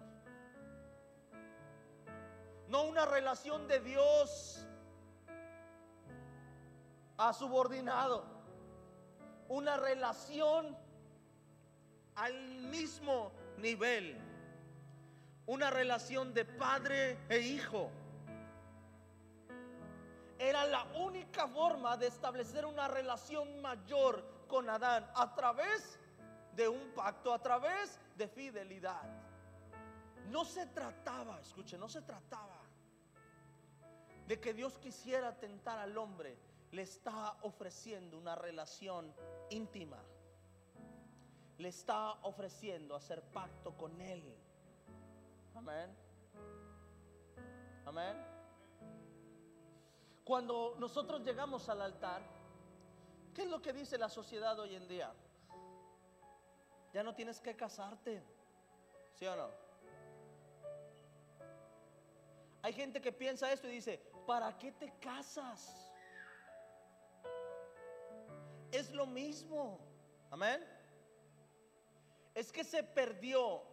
No 2.68 2.84
una 2.84 3.06
relación 3.06 3.68
de 3.68 3.80
Dios 3.80 4.66
a 7.18 7.34
subordinado. 7.34 8.26
Una 9.50 9.78
relación 9.78 10.78
al 12.16 12.34
mismo 12.70 13.32
nivel. 13.58 14.18
Una 15.46 15.70
relación 15.70 16.34
de 16.34 16.44
padre 16.44 17.18
e 17.30 17.40
hijo 17.40 17.90
era 20.40 20.66
la 20.66 20.84
única 20.96 21.48
forma 21.48 21.98
de 21.98 22.08
establecer 22.08 22.66
una 22.66 22.88
relación 22.88 23.62
mayor 23.62 24.24
con 24.48 24.70
Adán 24.70 25.10
a 25.16 25.34
través 25.34 26.00
de 26.54 26.68
un 26.68 26.92
pacto, 26.94 27.34
a 27.34 27.40
través 27.40 28.00
de 28.16 28.28
fidelidad. 28.28 29.02
No 30.30 30.44
se 30.46 30.66
trataba, 30.68 31.40
escuche, 31.40 31.78
no 31.78 31.88
se 31.88 32.02
trataba 32.02 32.62
de 34.28 34.40
que 34.40 34.54
Dios 34.54 34.78
quisiera 34.78 35.38
tentar 35.40 35.80
al 35.80 35.98
hombre. 35.98 36.38
Le 36.72 36.82
está 36.82 37.38
ofreciendo 37.44 38.18
una 38.18 38.36
relación 38.36 39.14
íntima. 39.50 40.04
Le 41.58 41.70
está 41.70 42.12
ofreciendo 42.24 42.94
hacer 42.96 43.22
pacto 43.24 43.76
con 43.76 44.00
Él. 44.02 44.36
Amén. 45.56 45.96
Amén. 47.86 48.18
Cuando 50.26 50.76
nosotros 50.78 51.22
llegamos 51.22 51.70
al 51.70 51.82
altar, 51.82 52.22
¿qué 53.34 53.44
es 53.44 53.50
lo 53.50 53.62
que 53.62 53.72
dice 53.72 53.98
la 53.98 54.10
sociedad 54.10 54.60
hoy 54.60 54.76
en 54.76 54.88
día? 54.90 55.14
Ya 56.94 57.02
no 57.02 57.16
tienes 57.16 57.40
que 57.40 57.56
casarte, 57.56 58.22
¿sí 59.14 59.26
o 59.26 59.36
no? 59.38 59.67
Hay 62.68 62.74
gente 62.74 63.00
que 63.00 63.14
piensa 63.14 63.50
esto 63.50 63.70
y 63.70 63.72
dice, 63.72 63.98
¿para 64.26 64.58
qué 64.58 64.74
te 64.74 64.92
casas? 65.00 65.90
Es 68.74 68.92
lo 68.92 69.06
mismo, 69.06 69.80
amén. 70.32 70.68
Es 72.36 72.52
que 72.52 72.66
se 72.66 72.84
perdió 72.84 73.64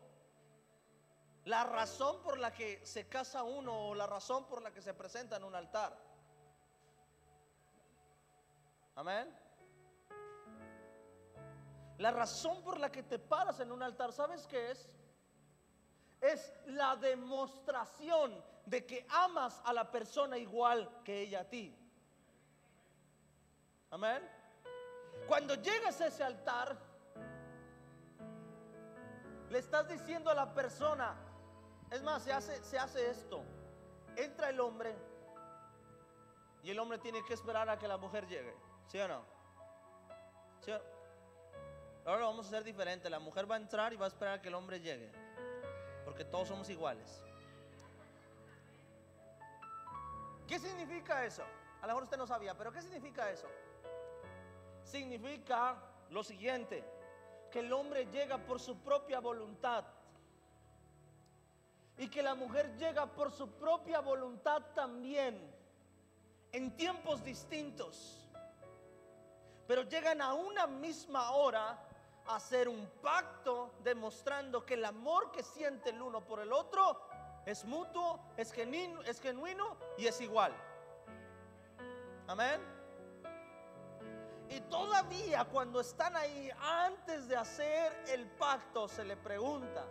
la 1.45 1.65
razón 1.65 2.23
por 2.23 2.39
la 2.39 2.53
que 2.53 2.87
se 2.87 3.09
casa 3.09 3.43
uno 3.43 3.89
o 3.89 3.97
la 3.97 4.07
razón 4.07 4.47
por 4.47 4.63
la 4.63 4.71
que 4.71 4.81
se 4.81 4.95
presenta 4.95 5.39
en 5.39 5.43
un 5.43 5.57
altar. 5.57 5.99
Amén. 8.95 9.37
La 11.99 12.13
razón 12.13 12.63
por 12.63 12.79
la 12.79 12.93
que 12.93 13.03
te 13.03 13.19
paras 13.19 13.59
en 13.59 13.73
un 13.73 13.83
altar, 13.83 14.13
¿sabes 14.13 14.47
qué 14.47 14.71
es? 14.71 14.89
Es 16.21 16.53
la 16.67 16.95
demostración 16.95 18.54
de 18.67 18.87
que 18.87 19.07
amas 19.11 19.61
a 19.65 19.73
la 19.73 19.91
persona 19.91 20.39
igual 20.39 20.89
que 21.05 21.21
ella 21.21 21.41
a 21.41 21.45
ti. 21.45 21.77
Amén. 23.91 24.29
Cuando 25.27 25.55
llegas 25.55 26.01
a 26.01 26.07
ese 26.07 26.25
altar, 26.25 26.77
le 29.51 29.59
estás 29.59 29.89
diciendo 29.89 30.31
a 30.31 30.35
la 30.35 30.53
persona, 30.53 31.15
es 31.91 32.03
más, 32.03 32.23
se 32.23 32.33
hace, 32.33 33.11
esto. 33.11 33.45
Entra 34.17 34.51
el 34.51 34.61
hombre 34.61 34.95
y 36.63 36.71
el 36.71 36.79
hombre 36.79 36.99
tiene 36.99 37.25
que 37.25 37.35
esperar 37.35 37.69
a 37.69 37.79
que 37.79 37.89
la 37.89 37.97
mujer 37.97 38.27
llegue. 38.27 38.55
¿Sí 38.87 38.99
o 38.99 39.09
no? 39.09 39.25
¿Sí 40.61 40.73
Ahora 42.05 42.21
lo 42.21 42.27
vamos 42.27 42.47
a 42.47 42.49
hacer 42.49 42.65
diferente. 42.65 43.09
La 43.09 43.19
mujer 43.19 43.51
va 43.51 43.55
a 43.55 43.59
entrar 43.59 43.93
y 43.93 43.97
va 43.97 44.07
a 44.07 44.09
esperar 44.09 44.39
a 44.39 44.43
que 44.43 44.49
el 44.49 44.55
hombre 44.55 44.81
llegue. 44.81 45.11
Porque 46.05 46.25
todos 46.25 46.49
somos 46.49 46.69
iguales. 46.69 47.23
¿Qué 50.47 50.59
significa 50.59 51.25
eso? 51.25 51.43
A 51.81 51.87
lo 51.87 51.89
mejor 51.89 52.03
usted 52.05 52.17
no 52.17 52.27
sabía, 52.27 52.57
pero 52.57 52.73
¿qué 52.73 52.83
significa 52.83 53.31
eso? 53.31 53.47
Significa 54.83 55.77
lo 56.11 56.23
siguiente, 56.23 56.85
que 57.51 57.61
el 57.61 57.73
hombre 57.73 58.07
llega 58.07 58.39
por 58.39 58.61
su 58.61 58.79
propia 58.79 59.21
voluntad 59.21 59.85
y 61.97 62.09
que 62.09 62.23
la 62.23 62.35
mujer 62.35 62.77
llega 62.77 63.07
por 63.07 63.33
su 63.33 63.49
propia 63.53 64.01
voluntad 64.01 64.63
también 64.75 65.39
en 66.53 66.77
tiempos 66.77 67.25
distintos, 67.25 68.27
pero 69.67 69.83
llegan 69.83 70.21
a 70.21 70.35
una 70.35 70.67
misma 70.67 71.33
hora 71.33 71.79
a 72.27 72.37
hacer 72.37 72.69
un 72.69 72.87
pacto 73.03 73.75
demostrando 73.83 74.65
que 74.65 74.75
el 74.75 74.85
amor 74.85 75.31
que 75.31 75.43
siente 75.43 75.91
el 75.91 76.01
uno 76.01 76.21
por 76.21 76.41
el 76.41 76.53
otro 76.53 77.14
es 77.47 77.65
mutuo, 77.65 78.21
es 78.37 78.53
genuino, 78.53 79.03
es 79.03 79.21
genuino 79.21 79.77
y 79.99 80.07
es 80.07 80.21
igual. 80.21 80.55
Amén. 82.27 82.61
Y 84.49 84.61
todavía 84.63 85.45
cuando 85.45 85.81
están 85.81 86.17
ahí, 86.17 86.51
antes 86.61 87.29
de 87.29 87.37
hacer 87.37 87.93
el 88.09 88.27
pacto, 88.27 88.89
se 88.89 89.05
le 89.05 89.17
pregunta, 89.17 89.85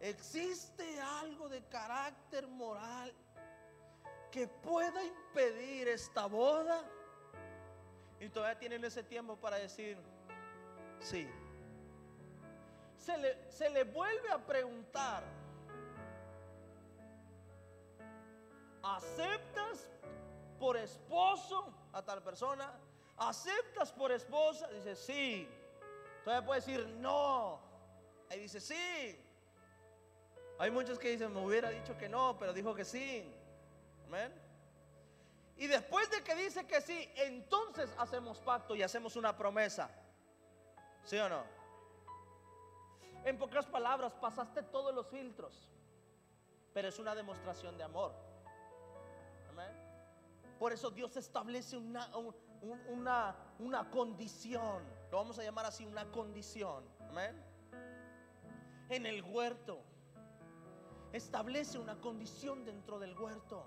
¿existe 0.00 1.00
algo 1.00 1.48
de 1.48 1.62
carácter 1.68 2.46
moral 2.48 3.14
que 4.30 4.48
pueda 4.48 5.04
impedir 5.04 5.88
esta 5.88 6.26
boda? 6.26 6.82
Y 8.18 8.28
todavía 8.28 8.58
tienen 8.58 8.84
ese 8.84 9.02
tiempo 9.02 9.36
para 9.36 9.56
decir, 9.56 9.96
sí. 10.98 11.28
Se 13.00 13.16
le, 13.16 13.50
se 13.50 13.70
le 13.70 13.84
vuelve 13.84 14.30
a 14.30 14.38
preguntar, 14.38 15.24
¿aceptas 18.82 19.88
por 20.58 20.76
esposo 20.76 21.72
a 21.94 22.02
tal 22.02 22.22
persona? 22.22 22.70
¿Aceptas 23.16 23.90
por 23.90 24.12
esposa? 24.12 24.68
Dice, 24.68 24.94
sí. 24.94 25.48
Todavía 26.24 26.46
puede 26.46 26.60
decir, 26.60 26.86
no. 26.98 27.58
Ahí 28.28 28.40
dice, 28.40 28.60
sí. 28.60 29.18
Hay 30.58 30.70
muchos 30.70 30.98
que 30.98 31.08
dicen, 31.08 31.32
me 31.32 31.40
hubiera 31.40 31.70
dicho 31.70 31.96
que 31.96 32.06
no, 32.06 32.36
pero 32.38 32.52
dijo 32.52 32.74
que 32.74 32.84
sí. 32.84 33.26
Amén. 34.06 34.30
Y 35.56 35.66
después 35.68 36.10
de 36.10 36.22
que 36.22 36.34
dice 36.34 36.66
que 36.66 36.82
sí, 36.82 37.10
entonces 37.16 37.90
hacemos 37.96 38.40
pacto 38.40 38.74
y 38.74 38.82
hacemos 38.82 39.16
una 39.16 39.34
promesa. 39.34 39.90
¿Sí 41.02 41.16
o 41.16 41.30
no? 41.30 41.59
En 43.24 43.38
pocas 43.38 43.66
palabras, 43.66 44.12
pasaste 44.14 44.62
todos 44.62 44.94
los 44.94 45.06
filtros, 45.06 45.68
pero 46.72 46.88
es 46.88 46.98
una 46.98 47.14
demostración 47.14 47.76
de 47.76 47.84
amor. 47.84 48.14
Amén. 49.48 49.72
Por 50.58 50.72
eso 50.72 50.90
Dios 50.90 51.16
establece 51.16 51.76
una, 51.76 52.10
una, 52.88 53.36
una 53.58 53.90
condición, 53.90 54.82
lo 55.10 55.18
vamos 55.18 55.38
a 55.38 55.42
llamar 55.42 55.66
así, 55.66 55.84
una 55.84 56.10
condición. 56.10 56.84
Amén. 57.08 57.42
En 58.88 59.06
el 59.06 59.22
huerto, 59.22 59.82
establece 61.12 61.78
una 61.78 62.00
condición 62.00 62.64
dentro 62.64 62.98
del 62.98 63.16
huerto 63.18 63.66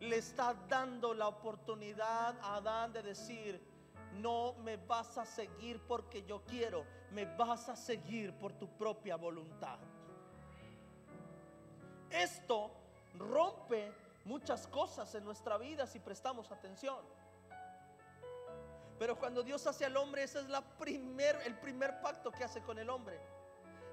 le 0.00 0.16
está 0.16 0.54
dando 0.68 1.12
la 1.12 1.28
oportunidad 1.28 2.38
a 2.40 2.56
Adán 2.56 2.92
de 2.92 3.02
decir, 3.02 3.60
no 4.14 4.54
me 4.54 4.76
vas 4.76 5.16
a 5.18 5.24
seguir 5.24 5.80
porque 5.86 6.22
yo 6.24 6.42
quiero, 6.44 6.84
me 7.12 7.24
vas 7.36 7.68
a 7.68 7.76
seguir 7.76 8.32
por 8.34 8.52
tu 8.52 8.68
propia 8.68 9.16
voluntad. 9.16 9.78
Esto 12.10 12.70
rompe 13.18 13.92
muchas 14.24 14.66
cosas 14.66 15.14
en 15.14 15.24
nuestra 15.24 15.56
vida 15.58 15.86
si 15.86 16.00
prestamos 16.00 16.50
atención. 16.50 16.98
Pero 18.98 19.18
cuando 19.18 19.42
Dios 19.42 19.66
hace 19.66 19.86
al 19.86 19.96
hombre, 19.96 20.24
ese 20.24 20.40
es 20.40 20.46
el 21.46 21.54
primer 21.58 22.00
pacto 22.02 22.30
que 22.30 22.44
hace 22.44 22.62
con 22.62 22.78
el 22.78 22.90
hombre. 22.90 23.18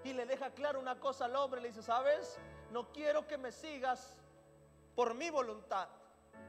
Y 0.03 0.13
le 0.13 0.25
deja 0.25 0.51
claro 0.51 0.80
una 0.80 0.99
cosa 0.99 1.25
al 1.25 1.36
hombre, 1.36 1.62
le 1.62 1.69
dice, 1.69 1.82
¿sabes? 1.82 2.38
No 2.71 2.91
quiero 2.91 3.25
que 3.25 3.38
me 3.38 3.51
sigas 3.51 4.15
por 4.95 5.13
mi 5.13 5.30
voluntad. 5.30 5.88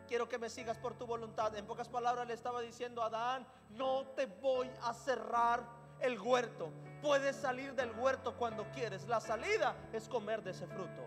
Quiero 0.08 0.26
que 0.26 0.38
me 0.38 0.48
sigas 0.48 0.78
por 0.78 0.94
tu 0.94 1.06
voluntad. 1.06 1.54
En 1.54 1.66
pocas 1.66 1.88
palabras 1.88 2.26
le 2.26 2.32
estaba 2.32 2.62
diciendo 2.62 3.02
a 3.02 3.06
Adán, 3.06 3.46
no 3.70 4.06
te 4.16 4.24
voy 4.24 4.70
a 4.82 4.94
cerrar 4.94 5.62
el 6.00 6.18
huerto. 6.18 6.70
Puedes 7.02 7.36
salir 7.36 7.74
del 7.74 7.90
huerto 7.90 8.34
cuando 8.34 8.64
quieres. 8.70 9.06
La 9.06 9.20
salida 9.20 9.76
es 9.92 10.08
comer 10.08 10.42
de 10.42 10.52
ese 10.52 10.66
fruto. 10.66 11.06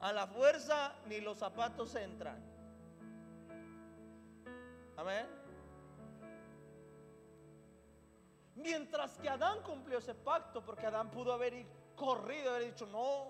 A 0.00 0.12
la 0.12 0.26
fuerza 0.26 0.94
ni 1.06 1.20
los 1.20 1.36
zapatos 1.36 1.94
entran. 1.94 2.42
Amén. 4.96 5.26
Mientras 8.54 9.18
que 9.18 9.28
Adán 9.28 9.62
cumplió 9.62 9.98
ese 9.98 10.14
pacto, 10.14 10.62
porque 10.64 10.86
Adán 10.86 11.10
pudo 11.10 11.34
haber 11.34 11.66
corrido, 11.94 12.50
haber 12.50 12.64
dicho, 12.64 12.86
no, 12.86 13.28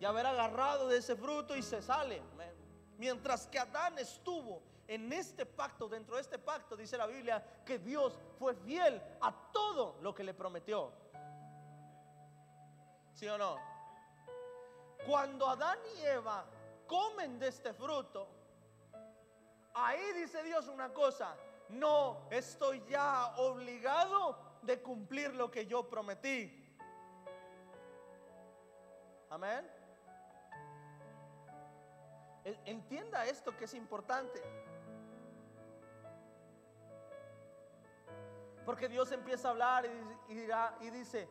y 0.00 0.04
haber 0.06 0.26
agarrado 0.26 0.88
de 0.88 0.96
ese 0.96 1.14
fruto 1.14 1.54
y 1.54 1.62
se 1.62 1.82
sale. 1.82 2.22
Mientras 2.96 3.46
que 3.46 3.58
Adán 3.58 3.98
estuvo 3.98 4.62
en 4.88 5.12
este 5.12 5.44
pacto, 5.44 5.88
dentro 5.88 6.16
de 6.16 6.22
este 6.22 6.38
pacto, 6.38 6.74
dice 6.74 6.96
la 6.96 7.06
Biblia, 7.06 7.62
que 7.66 7.78
Dios 7.78 8.18
fue 8.38 8.54
fiel 8.54 9.00
a 9.20 9.32
todo 9.52 9.98
lo 10.00 10.14
que 10.14 10.24
le 10.24 10.32
prometió. 10.32 10.90
¿Sí 13.12 13.28
o 13.28 13.36
no? 13.36 13.56
Cuando 15.06 15.46
Adán 15.46 15.78
y 15.98 16.02
Eva 16.06 16.46
comen 16.86 17.38
de 17.38 17.48
este 17.48 17.74
fruto, 17.74 18.26
ahí 19.74 20.12
dice 20.14 20.42
Dios 20.42 20.66
una 20.68 20.92
cosa, 20.94 21.36
no 21.68 22.26
estoy 22.30 22.82
ya 22.88 23.34
obligado 23.36 24.58
de 24.62 24.80
cumplir 24.80 25.34
lo 25.34 25.50
que 25.50 25.66
yo 25.66 25.88
prometí. 25.88 26.56
Amén. 29.28 29.79
Entienda 32.44 33.26
esto 33.26 33.56
que 33.56 33.64
es 33.64 33.74
importante. 33.74 34.42
Porque 38.64 38.88
Dios 38.88 39.10
empieza 39.12 39.48
a 39.48 39.50
hablar 39.50 39.86
y, 39.86 40.90
dice, 40.90 41.28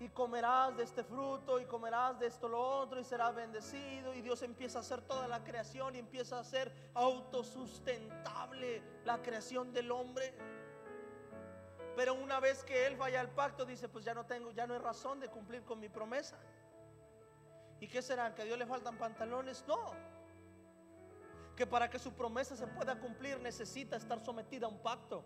y 0.00 0.08
comerás 0.08 0.76
de 0.76 0.82
este 0.82 1.04
fruto 1.04 1.60
y 1.60 1.66
comerás 1.66 2.18
de 2.18 2.26
esto 2.26 2.48
lo 2.48 2.60
otro 2.60 3.00
y 3.00 3.04
serás 3.04 3.34
bendecido. 3.34 4.12
Y 4.14 4.22
Dios 4.22 4.42
empieza 4.42 4.78
a 4.78 4.80
hacer 4.80 5.02
toda 5.02 5.28
la 5.28 5.44
creación 5.44 5.94
y 5.94 5.98
empieza 5.98 6.38
a 6.38 6.44
ser 6.44 6.72
autosustentable 6.94 8.82
la 9.04 9.22
creación 9.22 9.72
del 9.72 9.90
hombre. 9.92 10.34
Pero 11.94 12.14
una 12.14 12.40
vez 12.40 12.64
que 12.64 12.86
él 12.86 12.96
vaya 12.96 13.20
al 13.20 13.30
pacto, 13.30 13.64
dice, 13.64 13.88
pues 13.88 14.04
ya 14.04 14.14
no 14.14 14.24
tengo, 14.24 14.50
ya 14.50 14.66
no 14.66 14.74
hay 14.74 14.80
razón 14.80 15.20
de 15.20 15.28
cumplir 15.28 15.62
con 15.62 15.78
mi 15.78 15.88
promesa. 15.88 16.38
¿Y 17.82 17.88
qué 17.88 18.00
será? 18.00 18.32
¿Que 18.32 18.42
a 18.42 18.44
Dios 18.44 18.56
le 18.56 18.64
faltan 18.64 18.96
pantalones? 18.96 19.64
No. 19.66 19.92
Que 21.56 21.66
para 21.66 21.90
que 21.90 21.98
su 21.98 22.12
promesa 22.12 22.54
se 22.54 22.68
pueda 22.68 22.94
cumplir 22.94 23.40
necesita 23.40 23.96
estar 23.96 24.20
sometida 24.20 24.66
a 24.66 24.68
un 24.68 24.78
pacto. 24.78 25.24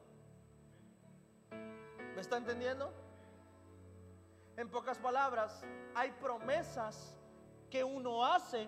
¿Me 1.51 2.19
está 2.19 2.39
entendiendo? 2.39 2.91
En 4.57 4.71
pocas 4.71 4.97
palabras, 4.97 5.63
hay 5.95 6.13
promesas 6.13 7.15
que 7.69 7.85
uno 7.85 8.25
hace, 8.25 8.67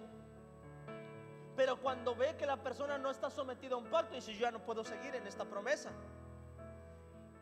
pero 1.56 1.80
cuando 1.80 2.14
ve 2.14 2.36
que 2.36 2.44
la 2.44 2.62
persona 2.62 2.98
no 2.98 3.10
está 3.10 3.30
sometida 3.30 3.74
a 3.74 3.78
un 3.78 3.88
pacto, 3.88 4.14
dice, 4.14 4.34
yo 4.34 4.40
ya 4.40 4.50
no 4.50 4.62
puedo 4.62 4.84
seguir 4.84 5.14
en 5.14 5.26
esta 5.26 5.46
promesa. 5.46 5.92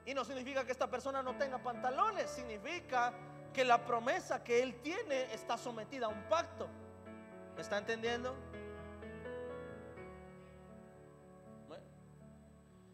Y 0.04 0.14
no 0.14 0.24
significa 0.24 0.64
que 0.64 0.70
esta 0.70 0.88
persona 0.88 1.24
no 1.24 1.37
tenga 1.37 1.59
pantalones, 1.59 2.30
significa 2.30 3.12
que 3.57 3.64
la 3.64 3.87
promesa 3.87 4.45
que 4.45 4.62
él 4.62 4.83
tiene 4.83 5.33
está 5.33 5.57
sometida 5.57 6.05
a 6.05 6.09
un 6.11 6.23
pacto. 6.25 6.69
¿Me 7.55 7.62
está 7.62 7.79
entendiendo? 7.79 8.37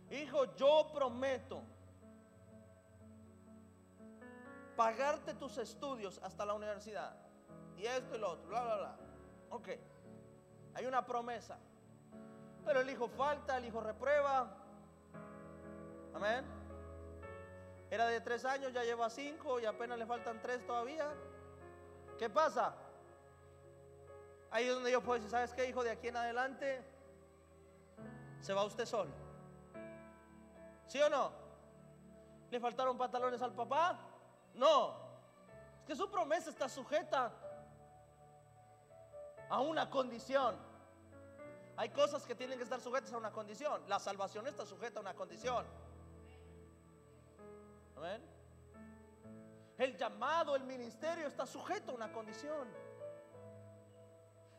Hijo, 0.08 0.54
yo 0.54 0.88
prometo 0.94 1.64
pagarte 4.76 5.34
tus 5.34 5.58
estudios 5.58 6.20
hasta 6.22 6.46
la 6.46 6.54
universidad. 6.54 7.16
Y 7.76 7.84
esto 7.84 8.14
y 8.14 8.20
lo 8.20 8.30
otro, 8.30 8.46
bla, 8.46 8.62
bla, 8.62 8.76
bla. 8.76 8.96
Ok. 9.50 9.68
Hay 10.74 10.86
una 10.86 11.04
promesa. 11.04 11.58
Pero 12.64 12.82
el 12.82 12.90
hijo 12.90 13.08
falta, 13.08 13.56
el 13.56 13.64
hijo 13.64 13.80
reprueba. 13.80 14.61
Tres 18.22 18.44
años, 18.44 18.72
ya 18.72 18.82
lleva 18.82 19.10
cinco 19.10 19.60
y 19.60 19.66
apenas 19.66 19.98
le 19.98 20.06
faltan 20.06 20.40
tres 20.40 20.66
todavía. 20.66 21.12
¿Qué 22.18 22.30
pasa? 22.30 22.74
Ahí 24.50 24.66
es 24.66 24.74
donde 24.74 24.92
yo 24.92 25.02
puedo 25.02 25.14
decir, 25.14 25.30
¿sabes 25.30 25.52
qué, 25.54 25.68
hijo? 25.68 25.82
De 25.82 25.90
aquí 25.90 26.08
en 26.08 26.16
adelante 26.16 26.84
se 28.40 28.52
va 28.52 28.64
usted 28.64 28.86
solo. 28.86 29.10
¿Sí 30.86 31.00
o 31.00 31.08
no? 31.08 31.32
¿Le 32.50 32.60
faltaron 32.60 32.98
pantalones 32.98 33.40
al 33.40 33.54
papá? 33.54 33.98
No, 34.54 34.94
es 35.80 35.86
que 35.86 35.96
su 35.96 36.10
promesa 36.10 36.50
está 36.50 36.68
sujeta 36.68 37.32
a 39.48 39.60
una 39.60 39.88
condición. 39.88 40.56
Hay 41.76 41.88
cosas 41.88 42.26
que 42.26 42.34
tienen 42.34 42.58
que 42.58 42.64
estar 42.64 42.80
sujetas 42.80 43.12
a 43.12 43.16
una 43.16 43.32
condición. 43.32 43.82
La 43.88 43.98
salvación 43.98 44.46
está 44.46 44.66
sujeta 44.66 44.98
a 44.98 45.02
una 45.02 45.14
condición. 45.14 45.64
El 49.78 49.96
llamado, 49.96 50.54
el 50.56 50.64
ministerio 50.64 51.26
está 51.26 51.46
sujeto 51.46 51.92
a 51.92 51.94
una 51.94 52.12
condición. 52.12 52.68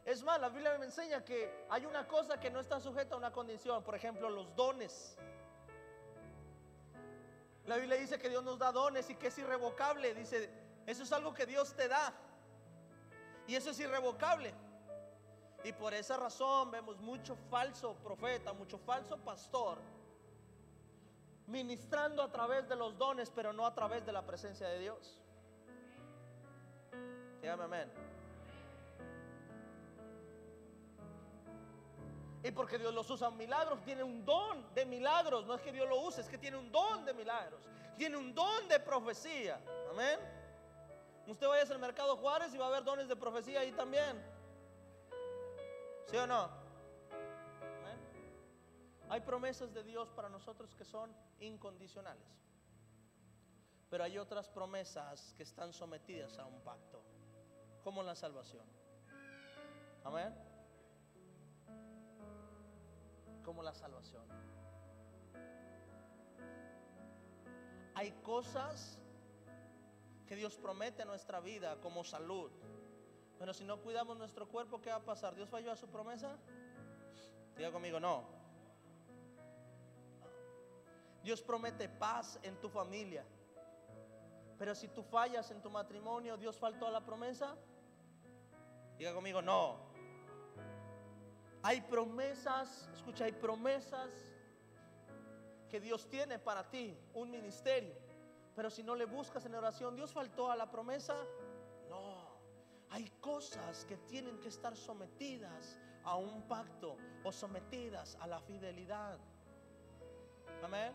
Es 0.06 0.22
más, 0.24 0.40
la 0.40 0.50
Biblia 0.50 0.78
me 0.78 0.86
enseña 0.86 1.24
que 1.24 1.66
hay 1.70 1.86
una 1.86 2.08
cosa 2.08 2.40
que 2.40 2.50
no 2.50 2.60
está 2.60 2.80
sujeta 2.80 3.16
a 3.16 3.18
una 3.18 3.32
condición. 3.32 3.84
Por 3.84 3.96
ejemplo, 3.96 4.30
los 4.30 4.54
dones. 4.56 5.18
La 7.66 7.78
Biblia 7.78 7.98
dice 7.98 8.20
que 8.20 8.28
Dios 8.28 8.44
nos 8.44 8.60
da 8.60 8.72
dones 8.74 9.10
y 9.10 9.16
que 9.16 9.28
es 9.28 9.38
irrevocable. 9.38 10.14
Dice, 10.14 10.50
eso 10.86 11.04
es 11.04 11.12
algo 11.14 11.34
que 11.34 11.46
Dios 11.46 11.74
te 11.74 11.88
da. 11.88 12.14
Y 13.48 13.56
eso 13.56 13.70
es 13.70 13.80
irrevocable. 13.80 14.54
Y 15.64 15.72
por 15.72 15.94
esa 15.94 16.18
razón 16.18 16.72
vemos 16.72 17.00
mucho 17.00 17.38
falso 17.50 17.96
profeta, 17.96 18.52
mucho 18.52 18.78
falso 18.78 19.18
pastor, 19.18 19.80
ministrando 21.48 22.22
a 22.22 22.32
través 22.32 22.68
de 22.68 22.76
los 22.76 22.98
dones, 22.98 23.30
pero 23.30 23.54
no 23.54 23.66
a 23.66 23.74
través 23.74 24.06
de 24.06 24.12
la 24.12 24.26
presencia 24.26 24.68
de 24.68 24.80
Dios. 24.80 25.20
Dígame 27.42 27.64
amén. 27.64 27.92
Y 32.44 32.52
porque 32.52 32.78
Dios 32.78 32.94
los 32.94 33.10
usa 33.10 33.30
en 33.30 33.38
milagros, 33.38 33.82
tiene 33.84 34.04
un 34.04 34.26
don 34.26 34.74
de 34.74 34.86
milagros. 34.86 35.46
No 35.46 35.56
es 35.56 35.62
que 35.62 35.72
Dios 35.72 35.88
lo 35.88 36.02
use, 36.02 36.22
es 36.22 36.28
que 36.28 36.38
tiene 36.38 36.58
un 36.58 36.72
don 36.72 37.06
de 37.06 37.14
milagros. 37.14 37.62
Tiene 37.98 38.18
un 38.18 38.34
don 38.34 38.68
de 38.68 38.80
profecía. 38.80 39.62
Amén. 39.90 40.20
Usted 41.28 41.48
vaya 41.48 41.64
al 41.72 41.80
mercado 41.80 42.18
Juárez 42.18 42.54
y 42.54 42.58
va 42.58 42.66
a 42.66 42.68
haber 42.68 42.84
dones 42.84 43.08
de 43.08 43.16
profecía 43.16 43.62
ahí 43.62 43.72
también. 43.72 44.22
¿Sí 46.08 46.18
o 46.18 46.28
no? 46.28 46.63
Hay 49.14 49.22
promesas 49.22 49.72
de 49.72 49.84
Dios 49.84 50.10
para 50.10 50.28
nosotros 50.28 50.74
que 50.74 50.84
son 50.84 51.16
incondicionales. 51.40 52.26
Pero 53.88 54.04
hay 54.04 54.18
otras 54.18 54.50
promesas 54.50 55.36
que 55.38 55.44
están 55.44 55.72
sometidas 55.72 56.40
a 56.40 56.48
un 56.48 56.60
pacto, 56.62 57.00
como 57.84 58.02
la 58.02 58.16
salvación. 58.16 58.66
Amén. 60.04 60.34
Como 63.46 63.62
la 63.62 63.76
salvación. 63.76 64.26
Hay 67.94 68.14
cosas 68.24 68.98
que 70.26 70.36
Dios 70.36 70.58
promete 70.58 71.04
en 71.04 71.10
nuestra 71.10 71.40
vida, 71.40 71.80
como 71.82 72.04
salud, 72.04 72.52
pero 73.38 73.54
si 73.54 73.64
no 73.64 73.80
cuidamos 73.80 74.18
nuestro 74.18 74.48
cuerpo, 74.48 74.82
¿qué 74.82 74.90
va 74.90 74.96
a 74.96 75.06
pasar? 75.06 75.36
¿Dios 75.36 75.52
falló 75.52 75.72
a 75.72 75.76
su 75.76 75.88
promesa? 75.88 76.36
Diga 77.56 77.72
conmigo, 77.72 78.00
no. 78.00 78.43
Dios 81.24 81.42
promete 81.42 81.88
paz 81.88 82.38
en 82.44 82.60
tu 82.60 82.70
familia. 82.70 83.26
Pero 84.58 84.76
si 84.76 84.88
tú 84.90 85.02
fallas 85.04 85.50
en 85.52 85.62
tu 85.62 85.70
matrimonio, 85.70 86.38
¿Dios 86.38 86.58
faltó 86.58 86.88
a 86.88 86.92
la 86.92 87.06
promesa? 87.06 87.56
Diga 88.98 89.14
conmigo, 89.14 89.42
no. 89.42 89.78
Hay 91.64 91.82
promesas, 91.82 92.90
escucha, 92.94 93.26
hay 93.26 93.32
promesas 93.32 94.12
que 95.70 95.80
Dios 95.80 96.08
tiene 96.10 96.38
para 96.38 96.70
ti, 96.70 96.98
un 97.14 97.32
ministerio. 97.32 97.96
Pero 98.56 98.70
si 98.70 98.84
no 98.84 98.96
le 98.96 99.06
buscas 99.06 99.46
en 99.46 99.56
oración, 99.56 99.96
¿Dios 99.96 100.14
faltó 100.14 100.52
a 100.52 100.56
la 100.56 100.70
promesa? 100.70 101.16
Hay 102.94 103.10
cosas 103.22 103.86
que 103.86 103.98
tienen 103.98 104.40
que 104.40 104.50
estar 104.50 104.76
sometidas 104.76 105.80
a 106.04 106.16
un 106.16 106.48
pacto 106.48 106.96
o 107.24 107.32
sometidas 107.32 108.16
a 108.22 108.28
la 108.28 108.40
fidelidad. 108.40 109.18
Amén. 110.62 110.94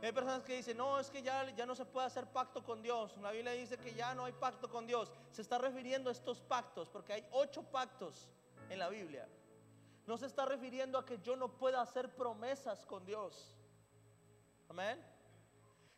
Hay 0.00 0.12
personas 0.12 0.44
que 0.44 0.56
dicen, 0.56 0.76
no, 0.76 1.00
es 1.00 1.10
que 1.10 1.22
ya, 1.22 1.50
ya 1.50 1.66
no 1.66 1.74
se 1.74 1.84
puede 1.84 2.06
hacer 2.06 2.26
pacto 2.26 2.62
con 2.62 2.82
Dios. 2.82 3.16
La 3.18 3.32
Biblia 3.32 3.52
dice 3.52 3.76
que 3.78 3.92
ya 3.94 4.14
no 4.14 4.26
hay 4.26 4.32
pacto 4.32 4.68
con 4.68 4.86
Dios. 4.86 5.10
Se 5.32 5.42
está 5.42 5.58
refiriendo 5.58 6.08
a 6.08 6.12
estos 6.12 6.40
pactos, 6.40 6.88
porque 6.88 7.12
hay 7.12 7.26
ocho 7.32 7.64
pactos 7.64 8.28
en 8.70 8.78
la 8.78 8.88
Biblia. 8.88 9.28
No 10.06 10.16
se 10.16 10.26
está 10.26 10.46
refiriendo 10.46 10.98
a 10.98 11.04
que 11.04 11.18
yo 11.18 11.34
no 11.36 11.48
pueda 11.48 11.80
hacer 11.80 12.14
promesas 12.14 12.86
con 12.86 13.04
Dios. 13.04 13.56
Amén. 14.68 15.04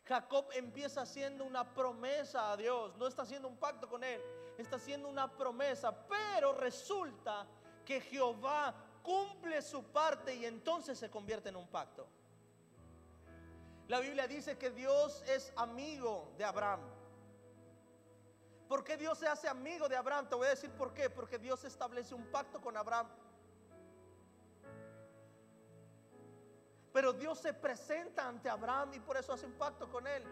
Jacob 0.03 0.47
empieza 0.53 1.01
haciendo 1.01 1.45
una 1.45 1.73
promesa 1.73 2.51
a 2.51 2.57
Dios, 2.57 2.97
no 2.97 3.07
está 3.07 3.21
haciendo 3.21 3.47
un 3.47 3.57
pacto 3.57 3.87
con 3.87 4.03
él, 4.03 4.19
está 4.57 4.77
haciendo 4.77 5.07
una 5.07 5.31
promesa, 5.31 5.95
pero 6.07 6.53
resulta 6.53 7.45
que 7.85 8.01
Jehová 8.01 8.73
cumple 9.03 9.61
su 9.61 9.83
parte 9.83 10.35
y 10.35 10.45
entonces 10.45 10.97
se 10.97 11.09
convierte 11.09 11.49
en 11.49 11.55
un 11.55 11.67
pacto. 11.67 12.07
La 13.91 13.99
Biblia 13.99 14.25
dice 14.25 14.57
que 14.57 14.69
Dios 14.69 15.21
es 15.27 15.51
amigo 15.57 16.31
de 16.37 16.45
Abraham. 16.45 16.79
¿Por 18.69 18.85
qué 18.85 18.95
Dios 18.95 19.17
se 19.17 19.27
hace 19.27 19.49
amigo 19.49 19.89
de 19.89 19.97
Abraham? 19.97 20.29
Te 20.29 20.35
voy 20.35 20.47
a 20.47 20.51
decir 20.51 20.71
por 20.71 20.93
qué. 20.93 21.09
Porque 21.09 21.37
Dios 21.37 21.65
establece 21.65 22.15
un 22.15 22.25
pacto 22.27 22.61
con 22.61 22.77
Abraham. 22.77 23.09
Pero 26.93 27.11
Dios 27.11 27.37
se 27.39 27.53
presenta 27.53 28.29
ante 28.29 28.49
Abraham 28.49 28.93
y 28.93 29.01
por 29.01 29.17
eso 29.17 29.33
hace 29.33 29.45
un 29.45 29.57
pacto 29.57 29.91
con 29.91 30.07
él. 30.07 30.23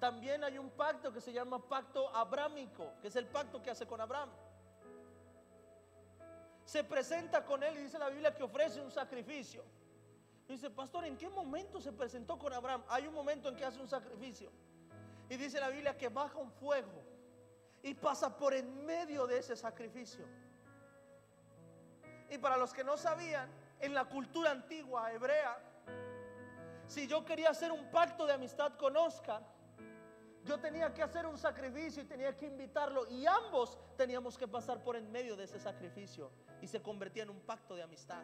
También 0.00 0.42
hay 0.42 0.58
un 0.58 0.70
pacto 0.70 1.12
que 1.12 1.20
se 1.20 1.32
llama 1.32 1.60
pacto 1.60 2.08
abrámico, 2.08 2.94
que 3.00 3.06
es 3.06 3.14
el 3.14 3.28
pacto 3.28 3.62
que 3.62 3.70
hace 3.70 3.86
con 3.86 4.00
Abraham. 4.00 4.30
Se 6.64 6.82
presenta 6.82 7.44
con 7.44 7.62
él 7.62 7.78
y 7.78 7.82
dice 7.82 8.00
la 8.00 8.08
Biblia 8.08 8.34
que 8.34 8.42
ofrece 8.42 8.80
un 8.80 8.90
sacrificio. 8.90 9.77
Dice, 10.48 10.70
pastor, 10.70 11.04
¿en 11.04 11.16
qué 11.16 11.28
momento 11.28 11.80
se 11.80 11.92
presentó 11.92 12.38
con 12.38 12.52
Abraham? 12.52 12.82
Hay 12.88 13.06
un 13.06 13.14
momento 13.14 13.48
en 13.48 13.56
que 13.56 13.64
hace 13.64 13.80
un 13.80 13.88
sacrificio. 13.88 14.50
Y 15.28 15.36
dice 15.36 15.60
la 15.60 15.68
Biblia 15.68 15.96
que 15.96 16.08
baja 16.08 16.38
un 16.38 16.50
fuego 16.50 17.02
y 17.82 17.94
pasa 17.94 18.36
por 18.36 18.54
en 18.54 18.84
medio 18.86 19.26
de 19.26 19.38
ese 19.38 19.56
sacrificio. 19.56 20.24
Y 22.30 22.38
para 22.38 22.56
los 22.56 22.72
que 22.72 22.82
no 22.82 22.96
sabían, 22.96 23.50
en 23.80 23.94
la 23.94 24.06
cultura 24.06 24.50
antigua 24.50 25.12
hebrea, 25.12 25.58
si 26.86 27.06
yo 27.06 27.24
quería 27.24 27.50
hacer 27.50 27.70
un 27.70 27.90
pacto 27.90 28.26
de 28.26 28.32
amistad 28.32 28.74
con 28.76 28.96
Oscar, 28.96 29.42
yo 30.44 30.58
tenía 30.58 30.92
que 30.94 31.02
hacer 31.02 31.26
un 31.26 31.36
sacrificio 31.36 32.02
y 32.02 32.06
tenía 32.06 32.34
que 32.34 32.46
invitarlo 32.46 33.06
y 33.06 33.26
ambos 33.26 33.78
teníamos 33.96 34.38
que 34.38 34.48
pasar 34.48 34.82
por 34.82 34.96
en 34.96 35.10
medio 35.12 35.36
de 35.36 35.44
ese 35.44 35.60
sacrificio 35.60 36.30
y 36.62 36.66
se 36.66 36.80
convertía 36.80 37.24
en 37.24 37.30
un 37.30 37.40
pacto 37.40 37.76
de 37.76 37.82
amistad. 37.82 38.22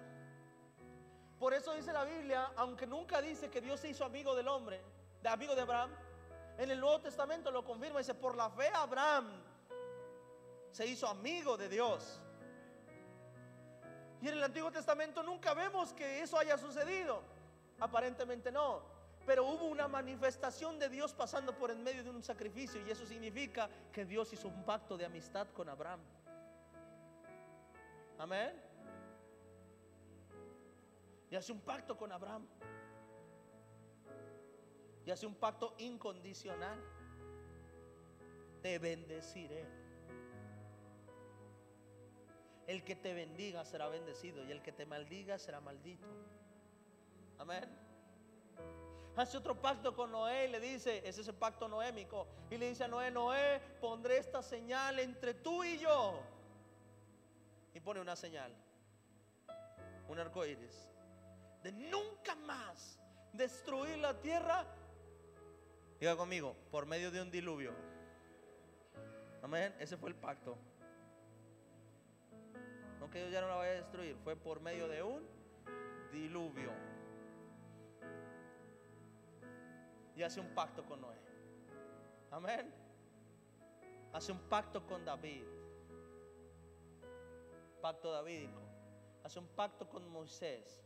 Por 1.45 1.53
eso 1.53 1.75
dice 1.75 1.93
la 1.93 2.07
Biblia, 2.07 2.53
aunque 2.57 2.87
nunca 2.87 3.21
dice 3.21 3.51
que 3.51 3.61
Dios 3.61 3.79
se 3.79 3.91
hizo 3.91 4.03
amigo 4.03 4.35
del 4.35 4.49
hombre, 4.49 4.81
de 5.21 5.29
amigo 5.29 5.55
de 5.55 5.61
Abraham, 5.61 5.91
en 6.57 6.71
el 6.71 6.81
Nuevo 6.81 7.03
Testamento 7.03 7.51
lo 7.51 7.63
confirma, 7.63 7.99
dice, 7.99 8.15
por 8.15 8.35
la 8.35 8.49
fe 8.49 8.71
Abraham 8.73 9.31
se 10.71 10.87
hizo 10.87 11.07
amigo 11.07 11.59
de 11.59 11.69
Dios. 11.69 12.19
Y 14.23 14.29
en 14.29 14.39
el 14.39 14.43
Antiguo 14.43 14.73
Testamento 14.73 15.23
nunca 15.23 15.53
vemos 15.53 15.93
que 15.93 16.23
eso 16.23 16.39
haya 16.39 16.57
sucedido. 16.57 17.21
Aparentemente 17.79 18.51
no. 18.51 18.81
Pero 19.27 19.45
hubo 19.45 19.67
una 19.67 19.87
manifestación 19.87 20.79
de 20.79 20.89
Dios 20.89 21.13
pasando 21.13 21.55
por 21.59 21.71
en 21.71 21.83
medio 21.83 22.03
de 22.03 22.09
un 22.09 22.23
sacrificio. 22.23 22.81
Y 22.87 22.91
eso 22.91 23.05
significa 23.05 23.69
que 23.93 24.07
Dios 24.07 24.33
hizo 24.33 24.49
un 24.49 24.65
pacto 24.65 24.97
de 24.97 25.05
amistad 25.05 25.47
con 25.49 25.69
Abraham. 25.69 26.01
Amén. 28.19 28.64
Y 31.31 31.37
hace 31.37 31.53
un 31.53 31.61
pacto 31.61 31.97
con 31.97 32.13
Abraham. 32.13 32.47
Y 35.07 35.11
hace 35.11 35.27
un 35.27 35.35
pacto 35.35 35.75
incondicional. 35.79 36.79
Te 38.63 38.79
bendeciré. 38.79 39.67
El 42.67 42.83
que 42.83 42.97
te 42.97 43.13
bendiga 43.13 43.65
será 43.65 43.89
bendecido 43.89 44.43
y 44.45 44.51
el 44.51 44.63
que 44.63 44.73
te 44.73 44.87
maldiga 44.87 45.39
será 45.39 45.61
maldito. 45.61 46.07
Amén. 47.39 47.69
Hace 49.17 49.37
otro 49.37 49.61
pacto 49.61 49.95
con 49.95 50.11
Noé 50.11 50.47
y 50.47 50.51
le 50.51 50.59
dice, 50.59 51.07
es 51.07 51.19
ese 51.19 51.33
pacto 51.33 51.69
noémico, 51.69 52.27
y 52.51 52.57
le 52.57 52.69
dice 52.71 52.83
a 52.83 52.89
Noé, 52.89 53.13
Noé, 53.13 53.61
pondré 53.81 54.19
esta 54.19 54.43
señal 54.43 54.99
entre 54.99 55.35
tú 55.35 55.63
y 55.63 55.79
yo. 55.79 56.21
Y 57.75 57.81
pone 57.81 58.01
una 58.01 58.17
señal, 58.17 58.53
un 60.09 60.19
arco 60.19 60.45
iris, 60.45 60.89
de 61.65 61.73
nunca 61.73 62.37
más 62.37 63.01
destruir 63.33 63.99
la 63.99 64.21
tierra. 64.21 64.65
Diga 65.99 66.17
conmigo, 66.17 66.55
por 66.71 66.87
medio 66.87 67.11
de 67.11 67.21
un 67.21 67.33
diluvio. 67.33 67.73
Amén. 69.43 69.75
Ese 69.81 69.97
fue 69.97 70.11
el 70.11 70.15
pacto 70.15 70.57
que 73.15 73.21
Dios 73.21 73.31
ya 73.31 73.41
no 73.41 73.47
la 73.47 73.55
vaya 73.55 73.71
a 73.71 73.75
destruir, 73.77 74.17
fue 74.25 74.35
por 74.35 74.61
medio 74.61 74.89
de 74.89 75.03
un 75.03 75.23
diluvio. 76.13 76.73
y 80.17 80.23
hace 80.23 80.39
un 80.39 80.55
pacto 80.55 80.85
con 80.85 81.01
Noé. 81.01 81.17
Amén. 82.31 82.73
Hace 84.13 84.31
un 84.31 84.39
pacto 84.49 84.87
con 84.87 85.05
David. 85.05 85.45
Pacto 87.83 88.13
davídico. 88.13 88.61
Hace 89.25 89.41
un 89.41 89.49
pacto 89.49 89.89
con 89.89 90.09
Moisés. 90.09 90.81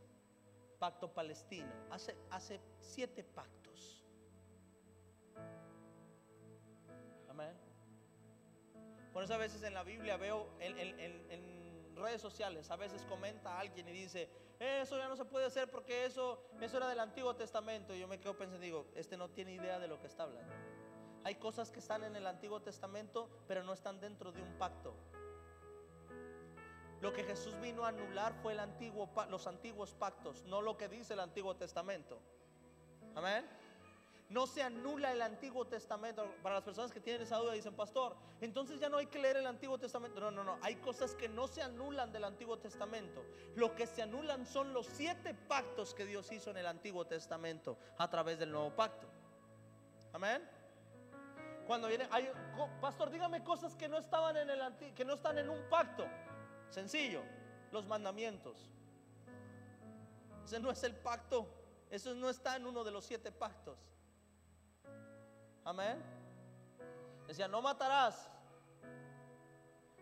Pacto 0.79 1.13
palestino. 1.13 1.71
Hace, 1.91 2.15
hace 2.31 2.59
siete 2.79 3.23
pactos. 3.23 4.05
Amén. 7.29 7.55
Por 9.13 9.23
eso 9.23 9.33
a 9.33 9.37
veces 9.37 9.61
en 9.63 9.73
la 9.73 9.83
Biblia 9.83 10.17
veo 10.17 10.49
en, 10.59 10.77
en 10.77 11.95
redes 11.99 12.21
sociales, 12.21 12.71
a 12.71 12.75
veces 12.75 13.05
comenta 13.05 13.59
alguien 13.59 13.87
y 13.89 13.91
dice, 13.91 14.29
eso 14.59 14.97
ya 14.97 15.07
no 15.07 15.15
se 15.15 15.25
puede 15.25 15.45
hacer 15.45 15.69
porque 15.69 16.05
eso, 16.05 16.43
eso 16.59 16.77
era 16.77 16.87
del 16.87 16.99
Antiguo 16.99 17.35
Testamento. 17.35 17.93
Y 17.93 17.99
yo 17.99 18.07
me 18.07 18.19
quedo 18.19 18.37
pensando, 18.37 18.61
digo, 18.61 18.87
este 18.95 19.17
no 19.17 19.29
tiene 19.29 19.53
idea 19.53 19.79
de 19.79 19.87
lo 19.87 19.99
que 19.99 20.07
está 20.07 20.23
hablando. 20.23 20.53
Hay 21.23 21.35
cosas 21.35 21.71
que 21.71 21.79
están 21.79 22.03
en 22.03 22.15
el 22.15 22.25
Antiguo 22.25 22.61
Testamento, 22.61 23.29
pero 23.47 23.63
no 23.63 23.73
están 23.73 23.99
dentro 23.99 24.31
de 24.31 24.41
un 24.41 24.57
pacto. 24.57 24.95
Lo 27.01 27.13
que 27.13 27.23
Jesús 27.23 27.59
vino 27.61 27.85
a 27.85 27.89
anular 27.89 28.33
fue 28.41 28.53
el 28.53 28.59
antiguo, 28.59 29.09
los 29.29 29.47
antiguos 29.47 29.93
pactos, 29.93 30.43
no 30.43 30.61
lo 30.61 30.77
que 30.77 30.89
dice 30.89 31.13
el 31.13 31.21
Antiguo 31.21 31.55
Testamento. 31.55 32.19
Amén. 33.15 33.45
No 34.29 34.45
se 34.45 34.61
anula 34.61 35.11
el 35.11 35.23
Antiguo 35.23 35.65
Testamento. 35.65 36.23
Para 36.43 36.55
las 36.55 36.63
personas 36.63 36.91
que 36.91 36.99
tienen 36.99 37.23
esa 37.23 37.37
duda 37.37 37.53
dicen, 37.53 37.73
pastor, 37.73 38.15
entonces 38.41 38.79
ya 38.79 38.87
no 38.87 38.97
hay 38.97 39.07
que 39.07 39.17
leer 39.17 39.37
el 39.37 39.47
Antiguo 39.47 39.79
Testamento. 39.79 40.19
No, 40.19 40.29
no, 40.29 40.43
no. 40.43 40.59
Hay 40.61 40.75
cosas 40.75 41.15
que 41.15 41.27
no 41.27 41.47
se 41.47 41.63
anulan 41.63 42.11
del 42.11 42.23
Antiguo 42.23 42.59
Testamento. 42.59 43.25
Lo 43.55 43.73
que 43.75 43.87
se 43.87 44.03
anulan 44.03 44.45
son 44.45 44.71
los 44.71 44.85
siete 44.85 45.33
pactos 45.33 45.95
que 45.95 46.05
Dios 46.05 46.31
hizo 46.31 46.51
en 46.51 46.57
el 46.57 46.67
Antiguo 46.67 47.05
Testamento 47.07 47.79
a 47.97 48.07
través 48.07 48.37
del 48.37 48.51
nuevo 48.51 48.75
pacto. 48.75 49.07
Amén. 50.13 50.47
Cuando 51.65 51.87
viene, 51.87 52.07
pastor, 52.81 53.09
dígame 53.09 53.43
cosas 53.43 53.75
que 53.75 53.87
no 53.87 53.97
estaban 53.97 54.37
en 54.37 54.49
el 54.49 54.59
que 54.95 55.05
no 55.05 55.13
están 55.13 55.39
en 55.39 55.49
un 55.49 55.69
pacto. 55.69 56.05
Sencillo, 56.69 57.23
los 57.71 57.85
mandamientos. 57.85 58.69
Ese 60.45 60.59
no 60.59 60.71
es 60.71 60.83
el 60.83 60.95
pacto. 60.95 61.47
Eso 61.89 62.13
no 62.13 62.29
está 62.29 62.55
en 62.55 62.65
uno 62.65 62.83
de 62.83 62.91
los 62.91 63.05
siete 63.05 63.31
pactos. 63.31 63.77
Amén. 65.63 66.01
Decía, 67.27 67.47
no 67.47 67.61
matarás. 67.61 68.29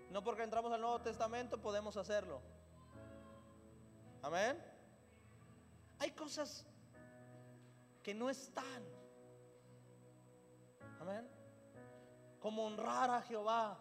No 0.09 0.23
porque 0.23 0.43
entramos 0.43 0.71
al 0.71 0.79
Nuevo 0.79 1.01
Testamento 1.01 1.61
podemos 1.61 1.97
hacerlo. 1.97 2.41
Amén. 4.21 4.61
Hay 5.99 6.11
cosas 6.11 6.65
que 8.03 8.13
no 8.13 8.29
están. 8.29 8.83
Amén. 11.01 11.27
Como 12.39 12.65
honrar 12.65 13.09
a 13.09 13.21
Jehová. 13.21 13.77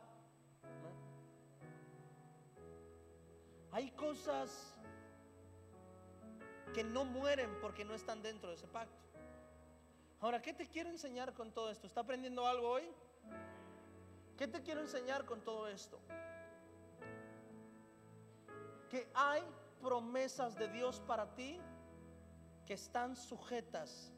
Hay 3.72 3.90
cosas 3.90 4.74
que 6.74 6.84
no 6.84 7.04
mueren 7.04 7.50
porque 7.60 7.84
no 7.84 7.94
están 7.94 8.22
dentro 8.22 8.50
de 8.50 8.56
ese 8.56 8.66
pacto. 8.66 9.06
Ahora, 10.20 10.40
¿qué 10.40 10.52
te 10.52 10.66
quiero 10.66 10.90
enseñar 10.90 11.34
con 11.34 11.52
todo 11.52 11.70
esto? 11.70 11.86
¿Está 11.86 12.00
aprendiendo 12.00 12.46
algo 12.46 12.68
hoy? 12.68 12.90
¿Qué 14.36 14.46
te 14.46 14.62
quiero 14.62 14.80
enseñar 14.80 15.24
con 15.24 15.40
todo 15.42 15.68
esto? 15.68 15.98
Que 18.90 19.08
hay 19.14 19.42
promesas 19.82 20.56
de 20.56 20.68
Dios 20.68 21.00
para 21.00 21.34
ti 21.34 21.60
que 22.66 22.74
están 22.74 23.16
sujetas 23.16 24.12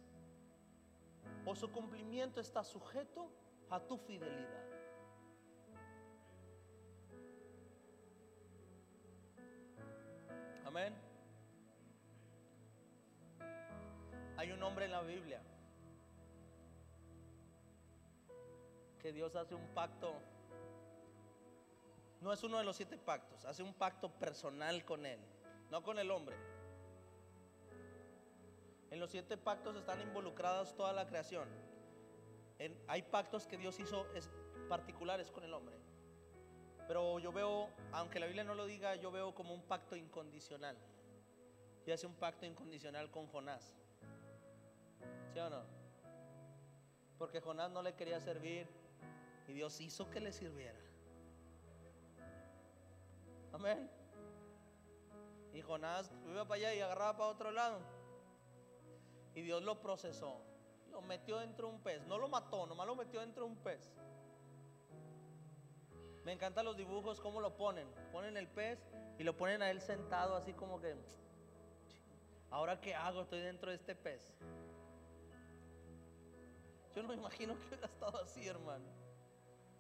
o 1.45 1.55
su 1.55 1.71
cumplimiento 1.71 2.41
está 2.41 2.65
sujeto 2.65 3.31
a 3.71 3.81
tu 3.81 3.97
fidelidad. 3.97 4.68
Amén. 10.69 10.95
Hay 14.37 14.53
un 14.53 14.63
hombre 14.63 14.85
en 14.85 14.91
la 14.91 15.01
Biblia 15.01 15.41
que 19.01 19.11
Dios 19.13 19.35
hace 19.35 19.55
un 19.55 19.67
pacto, 19.69 20.13
no 22.21 22.35
es 22.35 22.43
uno 22.43 22.59
de 22.59 22.65
los 22.65 22.77
siete 22.77 22.99
pactos, 22.99 23.47
hace 23.47 23.63
un 23.63 23.73
pacto 23.73 24.11
personal 24.11 24.85
con 24.85 25.07
Él, 25.07 25.19
no 25.71 25.83
con 25.83 25.99
el 25.99 26.11
hombre. 26.11 26.37
En 28.91 29.01
los 29.01 29.11
siete 29.11 29.39
pactos 29.39 29.75
están 29.75 30.03
involucradas 30.03 30.75
toda 30.75 30.93
la 30.93 31.07
creación. 31.07 31.49
hay 32.89 33.03
pactos 33.05 33.47
que 33.47 33.57
Dios 33.57 33.81
hizo 33.81 34.07
particulares 34.69 35.31
con 35.31 35.45
el 35.45 35.55
hombre. 35.55 35.79
Pero 36.89 37.19
yo 37.19 37.31
veo, 37.31 37.69
aunque 37.93 38.19
la 38.19 38.27
Biblia 38.27 38.45
no 38.45 38.55
lo 38.55 38.65
diga, 38.65 38.97
yo 38.97 39.13
veo 39.13 39.35
como 39.35 39.53
un 39.53 39.63
pacto 39.63 39.95
incondicional. 39.95 40.77
Y 41.87 41.91
hace 41.91 42.07
un 42.07 42.15
pacto 42.15 42.47
incondicional 42.47 43.11
con 43.11 43.27
Jonás. 43.27 43.77
¿Sí 45.33 45.39
o 45.39 45.51
no? 45.51 45.63
Porque 47.19 47.41
Jonás 47.41 47.71
no 47.71 47.83
le 47.83 47.95
quería 47.95 48.21
servir, 48.21 48.67
y 49.49 49.53
Dios 49.53 49.81
hizo 49.81 50.11
que 50.11 50.21
le 50.21 50.33
sirviera. 50.33 50.79
Amén. 53.53 53.91
Y 55.53 55.61
Jonás 55.61 56.11
iba 56.27 56.47
para 56.47 56.57
allá 56.57 56.75
y 56.75 56.81
agarraba 56.81 57.17
para 57.17 57.31
otro 57.31 57.51
lado. 57.51 57.81
Y 59.35 59.43
Dios 59.43 59.63
lo 59.63 59.81
procesó. 59.81 60.41
Lo 60.91 61.03
metió 61.03 61.39
dentro 61.39 61.69
de 61.69 61.75
un 61.75 61.81
pez. 61.83 62.07
No 62.07 62.19
lo 62.19 62.29
mató, 62.29 62.67
nomás 62.67 62.87
lo 62.87 62.97
metió 62.97 63.21
dentro 63.21 63.45
de 63.45 63.51
un 63.51 63.57
pez. 63.57 63.91
Me 66.29 66.35
encantan 66.35 66.67
los 66.67 66.77
dibujos, 66.77 67.23
cómo 67.23 67.41
lo 67.41 67.57
ponen. 67.57 67.89
Ponen 68.13 68.37
el 68.37 68.49
pez 68.49 68.79
y 69.19 69.25
lo 69.25 69.35
ponen 69.35 69.63
a 69.63 69.71
él 69.71 69.81
sentado 69.81 70.37
así 70.37 70.53
como 70.53 70.79
que... 70.79 70.95
Ahora 72.51 72.79
qué 72.83 72.95
hago, 72.95 73.23
estoy 73.23 73.41
dentro 73.41 73.71
de 73.71 73.77
este 73.77 73.95
pez. 73.95 74.37
Yo 76.95 77.01
no 77.01 77.09
me 77.09 77.15
imagino 77.15 77.59
que 77.59 77.67
hubiera 77.69 77.87
estado 77.87 78.23
así, 78.23 78.47
hermano. 78.47 78.85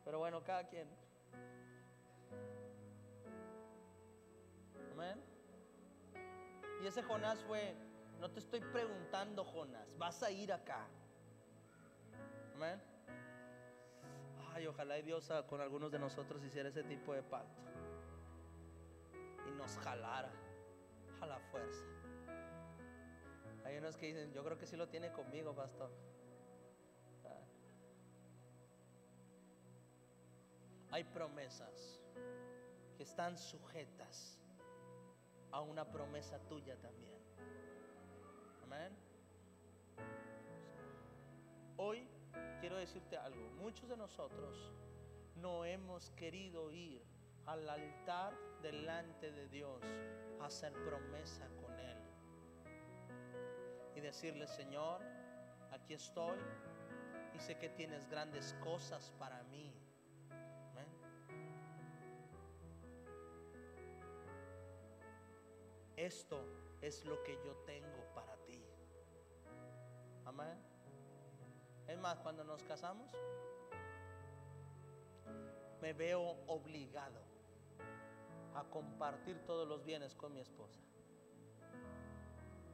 Pero 0.06 0.20
bueno, 0.20 0.42
cada 0.42 0.66
quien. 0.66 0.88
Amén. 4.92 5.22
Y 6.82 6.87
ese 6.87 7.02
Jonás 7.02 7.38
fue, 7.40 7.74
no 8.20 8.30
te 8.30 8.40
estoy 8.40 8.61
preguntando, 8.61 9.44
Jonás, 9.44 9.98
vas 9.98 10.22
a 10.22 10.30
ir 10.30 10.50
acá. 10.50 10.87
Amén. 12.54 12.80
Ay, 14.59 14.66
ojalá 14.66 14.99
y 14.99 15.03
Dios 15.03 15.33
con 15.49 15.61
algunos 15.61 15.92
de 15.92 16.01
nosotros 16.01 16.42
hiciera 16.42 16.68
ese 16.68 16.83
tipo 16.83 17.14
de 17.14 17.23
pacto. 17.23 17.62
Y 19.47 19.57
nos 19.57 19.79
jalara 19.79 20.33
a 21.21 21.27
la 21.27 21.38
fuerza. 21.38 21.85
Hay 23.64 23.77
unos 23.77 23.97
que 23.97 24.07
dicen, 24.07 24.33
yo 24.33 24.42
creo 24.42 24.59
que 24.59 24.66
sí 24.66 24.77
lo 24.77 24.88
tiene 24.88 25.12
conmigo, 25.12 25.55
pastor. 25.55 25.90
hay 30.90 31.05
promesas 31.05 32.01
que 32.97 33.05
están 33.05 33.38
sujetas 33.38 34.40
a 35.53 35.61
una 35.61 35.85
promesa 35.85 36.40
tuya 36.49 36.75
también. 36.81 37.14
Amén. 38.64 39.08
Decirte 42.78 43.16
algo. 43.16 43.50
Muchos 43.60 43.88
de 43.88 43.96
nosotros 43.96 44.72
no 45.36 45.64
hemos 45.64 46.10
querido 46.10 46.70
ir 46.70 47.02
al 47.46 47.68
altar 47.68 48.34
delante 48.62 49.30
de 49.30 49.48
Dios 49.48 49.82
a 50.40 50.46
hacer 50.46 50.72
promesa 50.72 51.48
con 51.60 51.78
Él. 51.78 51.98
Y 53.96 54.00
decirle, 54.00 54.46
Señor, 54.46 55.00
aquí 55.70 55.94
estoy 55.94 56.38
y 57.34 57.38
sé 57.38 57.56
que 57.58 57.68
tienes 57.68 58.08
grandes 58.08 58.54
cosas 58.62 59.12
para 59.18 59.42
mí. 59.44 59.72
esto 65.98 66.40
es 66.80 67.04
lo 67.04 67.22
que 67.22 67.34
yo 67.44 67.54
tengo 67.66 68.14
para 68.14 68.36
ti. 68.46 68.64
Amén. 70.24 70.67
Es 71.88 71.98
más, 71.98 72.18
cuando 72.20 72.44
nos 72.44 72.62
casamos, 72.62 73.11
me 75.81 75.92
veo 75.92 76.37
obligado 76.46 77.20
a 78.55 78.62
compartir 78.64 79.44
todos 79.46 79.66
los 79.66 79.85
bienes 79.85 80.14
con 80.14 80.33
mi 80.33 80.40
esposa. 80.40 80.81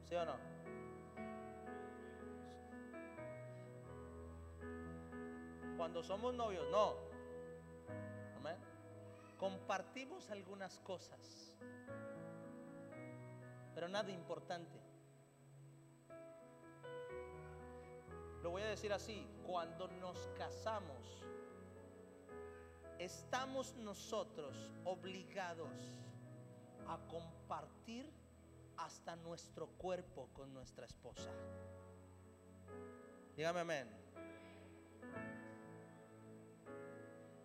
¿Sí 0.03 0.15
o 0.15 0.25
no? 0.25 0.35
Cuando 5.77 6.03
somos 6.03 6.33
novios, 6.33 6.69
no. 6.69 6.93
Amén. 8.37 8.57
Compartimos 9.39 10.29
algunas 10.29 10.79
cosas 10.79 11.55
pero 13.75 13.89
nada 13.89 14.09
importante. 14.09 14.84
Lo 18.45 18.51
voy 18.51 18.61
a 18.61 18.67
decir 18.67 18.93
así, 18.93 19.27
cuando 19.43 19.87
nos 19.87 20.29
casamos, 20.37 21.25
estamos 22.99 23.73
nosotros 23.77 24.71
obligados 24.83 25.71
a 26.87 26.99
compartir 27.07 28.13
hasta 28.77 29.15
nuestro 29.15 29.65
cuerpo 29.79 30.29
con 30.31 30.53
nuestra 30.53 30.85
esposa. 30.85 31.31
Dígame 33.35 33.61
amén. 33.61 33.89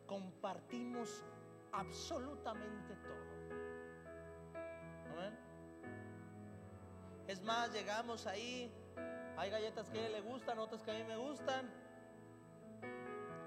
Compartimos 0.07 1.25
absolutamente 1.73 2.95
todo. 2.97 4.61
Amén. 5.15 5.39
Es 7.27 7.41
más, 7.41 7.73
llegamos 7.73 8.27
ahí, 8.27 8.71
hay 9.37 9.51
galletas 9.51 9.89
que 9.89 9.99
a 9.99 10.07
él 10.07 10.13
le 10.13 10.21
gustan, 10.21 10.59
otras 10.59 10.83
que 10.83 10.91
a 10.91 10.95
mí 10.95 11.05
me 11.05 11.17
gustan. 11.17 11.71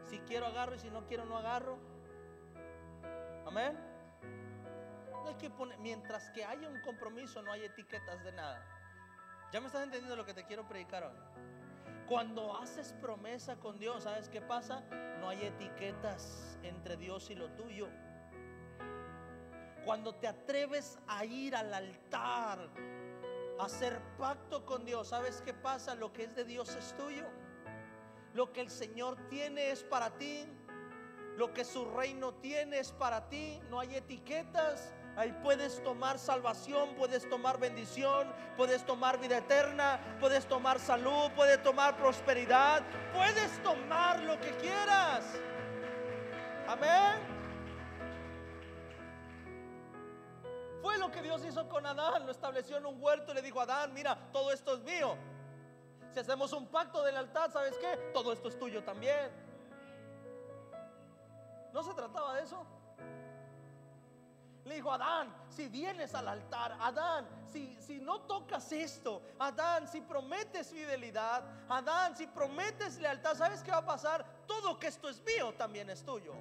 Si 0.09 0.19
quiero 0.19 0.47
agarro 0.47 0.75
y 0.75 0.79
si 0.79 0.89
no 0.89 1.05
quiero 1.05 1.25
no 1.25 1.37
agarro. 1.37 1.77
Amén. 3.45 3.77
Hay 5.27 5.35
que 5.35 5.49
poner, 5.49 5.77
mientras 5.79 6.29
que 6.31 6.43
haya 6.43 6.67
un 6.67 6.81
compromiso, 6.81 7.41
no 7.41 7.51
hay 7.51 7.63
etiquetas 7.65 8.23
de 8.23 8.31
nada. 8.31 8.65
¿Ya 9.51 9.61
me 9.61 9.67
estás 9.67 9.83
entendiendo 9.83 10.15
lo 10.15 10.25
que 10.25 10.33
te 10.33 10.45
quiero 10.45 10.67
predicar 10.67 11.03
hoy? 11.03 11.17
Cuando 12.07 12.57
haces 12.57 12.93
promesa 12.93 13.55
con 13.57 13.79
Dios, 13.79 14.03
¿sabes 14.03 14.27
qué 14.29 14.41
pasa? 14.41 14.81
No 15.19 15.29
hay 15.29 15.43
etiquetas 15.43 16.57
entre 16.63 16.97
Dios 16.97 17.29
y 17.29 17.35
lo 17.35 17.49
tuyo. 17.51 17.87
Cuando 19.85 20.15
te 20.15 20.27
atreves 20.27 20.97
a 21.07 21.23
ir 21.23 21.55
al 21.55 21.73
altar, 21.73 22.69
hacer 23.59 24.01
pacto 24.17 24.65
con 24.65 24.85
Dios, 24.85 25.09
¿sabes 25.09 25.41
qué 25.41 25.53
pasa? 25.53 25.95
Lo 25.95 26.11
que 26.13 26.23
es 26.23 26.35
de 26.35 26.43
Dios 26.43 26.75
es 26.75 26.95
tuyo. 26.97 27.25
Lo 28.33 28.51
que 28.51 28.61
el 28.61 28.69
Señor 28.69 29.17
tiene 29.29 29.71
es 29.71 29.83
para 29.83 30.11
ti. 30.17 30.45
Lo 31.37 31.53
que 31.53 31.65
su 31.65 31.85
reino 31.85 32.33
tiene 32.35 32.79
es 32.79 32.91
para 32.91 33.29
ti. 33.29 33.61
No 33.69 33.79
hay 33.79 33.95
etiquetas. 33.95 34.93
Ahí 35.15 35.31
puedes 35.43 35.83
tomar 35.83 36.17
salvación, 36.17 36.95
puedes 36.95 37.29
tomar 37.29 37.59
bendición, 37.59 38.33
puedes 38.57 38.83
tomar 38.83 39.19
vida 39.19 39.37
eterna, 39.37 39.99
puedes 40.19 40.47
tomar 40.47 40.79
salud, 40.79 41.29
puedes 41.35 41.61
tomar 41.61 41.95
prosperidad, 41.97 42.81
puedes 43.13 43.61
tomar 43.61 44.19
lo 44.21 44.39
que 44.41 44.49
quieras. 44.57 45.23
Amén. 46.67 47.42
Fue 50.83 50.97
lo 50.97 51.09
que 51.09 51.21
Dios 51.21 51.45
hizo 51.45 51.69
con 51.69 51.85
Adán, 51.85 52.25
lo 52.25 52.33
estableció 52.33 52.75
en 52.75 52.85
un 52.85 53.01
huerto 53.01 53.31
y 53.31 53.35
le 53.35 53.41
dijo 53.41 53.61
a 53.61 53.63
Adán, 53.63 53.93
mira, 53.93 54.17
todo 54.33 54.51
esto 54.51 54.73
es 54.73 54.81
mío. 54.81 55.15
Si 56.11 56.19
hacemos 56.19 56.51
un 56.51 56.67
pacto 56.67 57.01
del 57.03 57.15
altar, 57.15 57.49
¿sabes 57.49 57.77
qué? 57.77 58.11
Todo 58.13 58.33
esto 58.33 58.49
es 58.49 58.59
tuyo 58.59 58.83
también. 58.83 59.31
No 61.71 61.83
se 61.83 61.93
trataba 61.93 62.35
de 62.35 62.43
eso. 62.43 62.65
Le 64.65 64.75
dijo, 64.75 64.91
Adán, 64.91 65.33
si 65.47 65.69
vienes 65.69 66.13
al 66.15 66.27
altar, 66.27 66.75
Adán, 66.81 67.29
si, 67.45 67.81
si 67.81 68.01
no 68.01 68.19
tocas 68.23 68.69
esto, 68.73 69.21
Adán, 69.39 69.87
si 69.87 70.01
prometes 70.01 70.67
fidelidad, 70.67 71.45
Adán, 71.69 72.13
si 72.17 72.27
prometes 72.27 72.97
lealtad, 72.97 73.35
¿sabes 73.35 73.63
qué 73.63 73.71
va 73.71 73.77
a 73.77 73.85
pasar? 73.85 74.25
Todo 74.45 74.77
que 74.77 74.87
esto 74.87 75.07
es 75.07 75.23
mío 75.23 75.53
también 75.57 75.89
es 75.89 76.03
tuyo. 76.03 76.33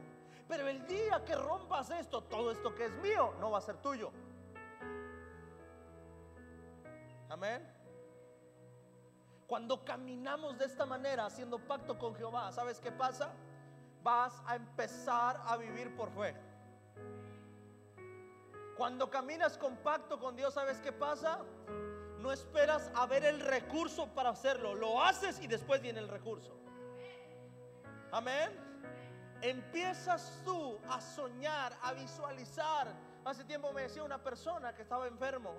Pero 0.48 0.66
el 0.66 0.84
día 0.86 1.24
que 1.24 1.36
rompas 1.36 1.90
esto, 1.90 2.24
todo 2.24 2.50
esto 2.50 2.74
que 2.74 2.86
es 2.86 2.92
mío 2.94 3.34
no 3.38 3.52
va 3.52 3.58
a 3.58 3.60
ser 3.62 3.76
tuyo. 3.76 4.10
Amén. 7.32 7.66
Cuando 9.46 9.82
caminamos 9.86 10.58
de 10.58 10.66
esta 10.66 10.84
manera, 10.84 11.24
haciendo 11.24 11.58
pacto 11.58 11.98
con 11.98 12.14
Jehová, 12.14 12.52
¿sabes 12.52 12.78
qué 12.78 12.92
pasa? 12.92 13.32
Vas 14.02 14.42
a 14.46 14.54
empezar 14.56 15.40
a 15.46 15.56
vivir 15.56 15.96
por 15.96 16.10
fe. 16.10 16.36
Cuando 18.76 19.08
caminas 19.08 19.56
con 19.56 19.78
pacto 19.78 20.20
con 20.20 20.36
Dios, 20.36 20.52
¿sabes 20.52 20.78
qué 20.80 20.92
pasa? 20.92 21.38
No 22.18 22.32
esperas 22.32 22.90
a 22.94 23.06
ver 23.06 23.24
el 23.24 23.40
recurso 23.40 24.08
para 24.08 24.28
hacerlo. 24.28 24.74
Lo 24.74 25.02
haces 25.02 25.40
y 25.40 25.46
después 25.46 25.80
viene 25.80 26.00
el 26.00 26.08
recurso. 26.08 26.54
Amén. 28.10 28.52
Empiezas 29.40 30.42
tú 30.44 30.78
a 30.86 31.00
soñar, 31.00 31.72
a 31.80 31.94
visualizar. 31.94 32.92
Hace 33.24 33.44
tiempo 33.44 33.72
me 33.72 33.84
decía 33.84 34.04
una 34.04 34.22
persona 34.22 34.74
que 34.74 34.82
estaba 34.82 35.06
enfermo. 35.06 35.54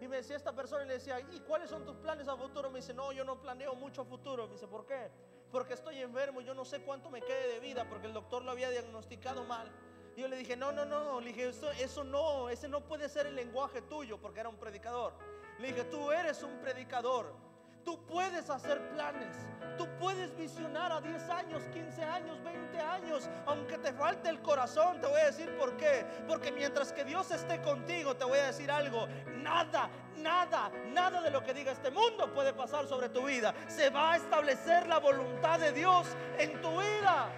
Y 0.00 0.08
me 0.08 0.16
decía 0.16 0.36
esta 0.36 0.54
persona 0.54 0.84
y 0.84 0.88
le 0.88 0.94
decía, 0.94 1.20
¿y 1.20 1.40
cuáles 1.40 1.70
son 1.70 1.84
tus 1.84 1.96
planes 1.96 2.28
a 2.28 2.36
futuro? 2.36 2.70
Me 2.70 2.78
dice, 2.78 2.94
no, 2.94 3.12
yo 3.12 3.24
no 3.24 3.40
planeo 3.40 3.74
mucho 3.74 4.02
a 4.02 4.04
futuro. 4.04 4.46
Me 4.46 4.52
dice, 4.52 4.68
¿por 4.68 4.86
qué? 4.86 5.10
Porque 5.50 5.74
estoy 5.74 6.00
enfermo, 6.00 6.40
yo 6.40 6.54
no 6.54 6.64
sé 6.64 6.82
cuánto 6.82 7.10
me 7.10 7.20
quede 7.20 7.54
de 7.54 7.60
vida, 7.60 7.88
porque 7.88 8.06
el 8.06 8.12
doctor 8.12 8.44
lo 8.44 8.50
había 8.50 8.70
diagnosticado 8.70 9.44
mal. 9.44 9.70
Y 10.14 10.20
yo 10.20 10.28
le 10.28 10.36
dije, 10.36 10.56
no, 10.56 10.72
no, 10.72 10.84
no, 10.84 11.20
le 11.20 11.28
dije, 11.28 11.48
eso, 11.48 11.70
eso 11.72 12.04
no, 12.04 12.48
ese 12.48 12.68
no 12.68 12.84
puede 12.84 13.08
ser 13.08 13.26
el 13.26 13.34
lenguaje 13.34 13.82
tuyo, 13.82 14.20
porque 14.20 14.40
era 14.40 14.48
un 14.48 14.56
predicador. 14.56 15.14
Le 15.58 15.68
dije, 15.68 15.84
tú 15.84 16.12
eres 16.12 16.42
un 16.42 16.58
predicador. 16.60 17.47
Tú 17.88 17.98
puedes 18.04 18.50
hacer 18.50 18.86
planes. 18.90 19.34
Tú 19.78 19.88
puedes 19.98 20.36
visionar 20.36 20.92
a 20.92 21.00
10 21.00 21.30
años, 21.30 21.62
15 21.72 22.04
años, 22.04 22.36
20 22.44 22.78
años. 22.78 23.30
Aunque 23.46 23.78
te 23.78 23.94
falte 23.94 24.28
el 24.28 24.42
corazón, 24.42 25.00
te 25.00 25.06
voy 25.06 25.18
a 25.18 25.24
decir 25.24 25.56
por 25.56 25.74
qué. 25.78 26.04
Porque 26.28 26.52
mientras 26.52 26.92
que 26.92 27.02
Dios 27.06 27.30
esté 27.30 27.62
contigo, 27.62 28.14
te 28.14 28.26
voy 28.26 28.40
a 28.40 28.48
decir 28.48 28.70
algo. 28.70 29.08
Nada, 29.38 29.88
nada, 30.18 30.70
nada 30.88 31.22
de 31.22 31.30
lo 31.30 31.42
que 31.42 31.54
diga 31.54 31.72
este 31.72 31.90
mundo 31.90 32.30
puede 32.34 32.52
pasar 32.52 32.86
sobre 32.86 33.08
tu 33.08 33.24
vida. 33.24 33.54
Se 33.68 33.88
va 33.88 34.12
a 34.12 34.16
establecer 34.16 34.86
la 34.86 34.98
voluntad 34.98 35.58
de 35.58 35.72
Dios 35.72 36.08
en 36.36 36.60
tu 36.60 36.68
vida. 36.72 37.32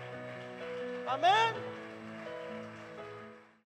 Amén. 1.06 1.69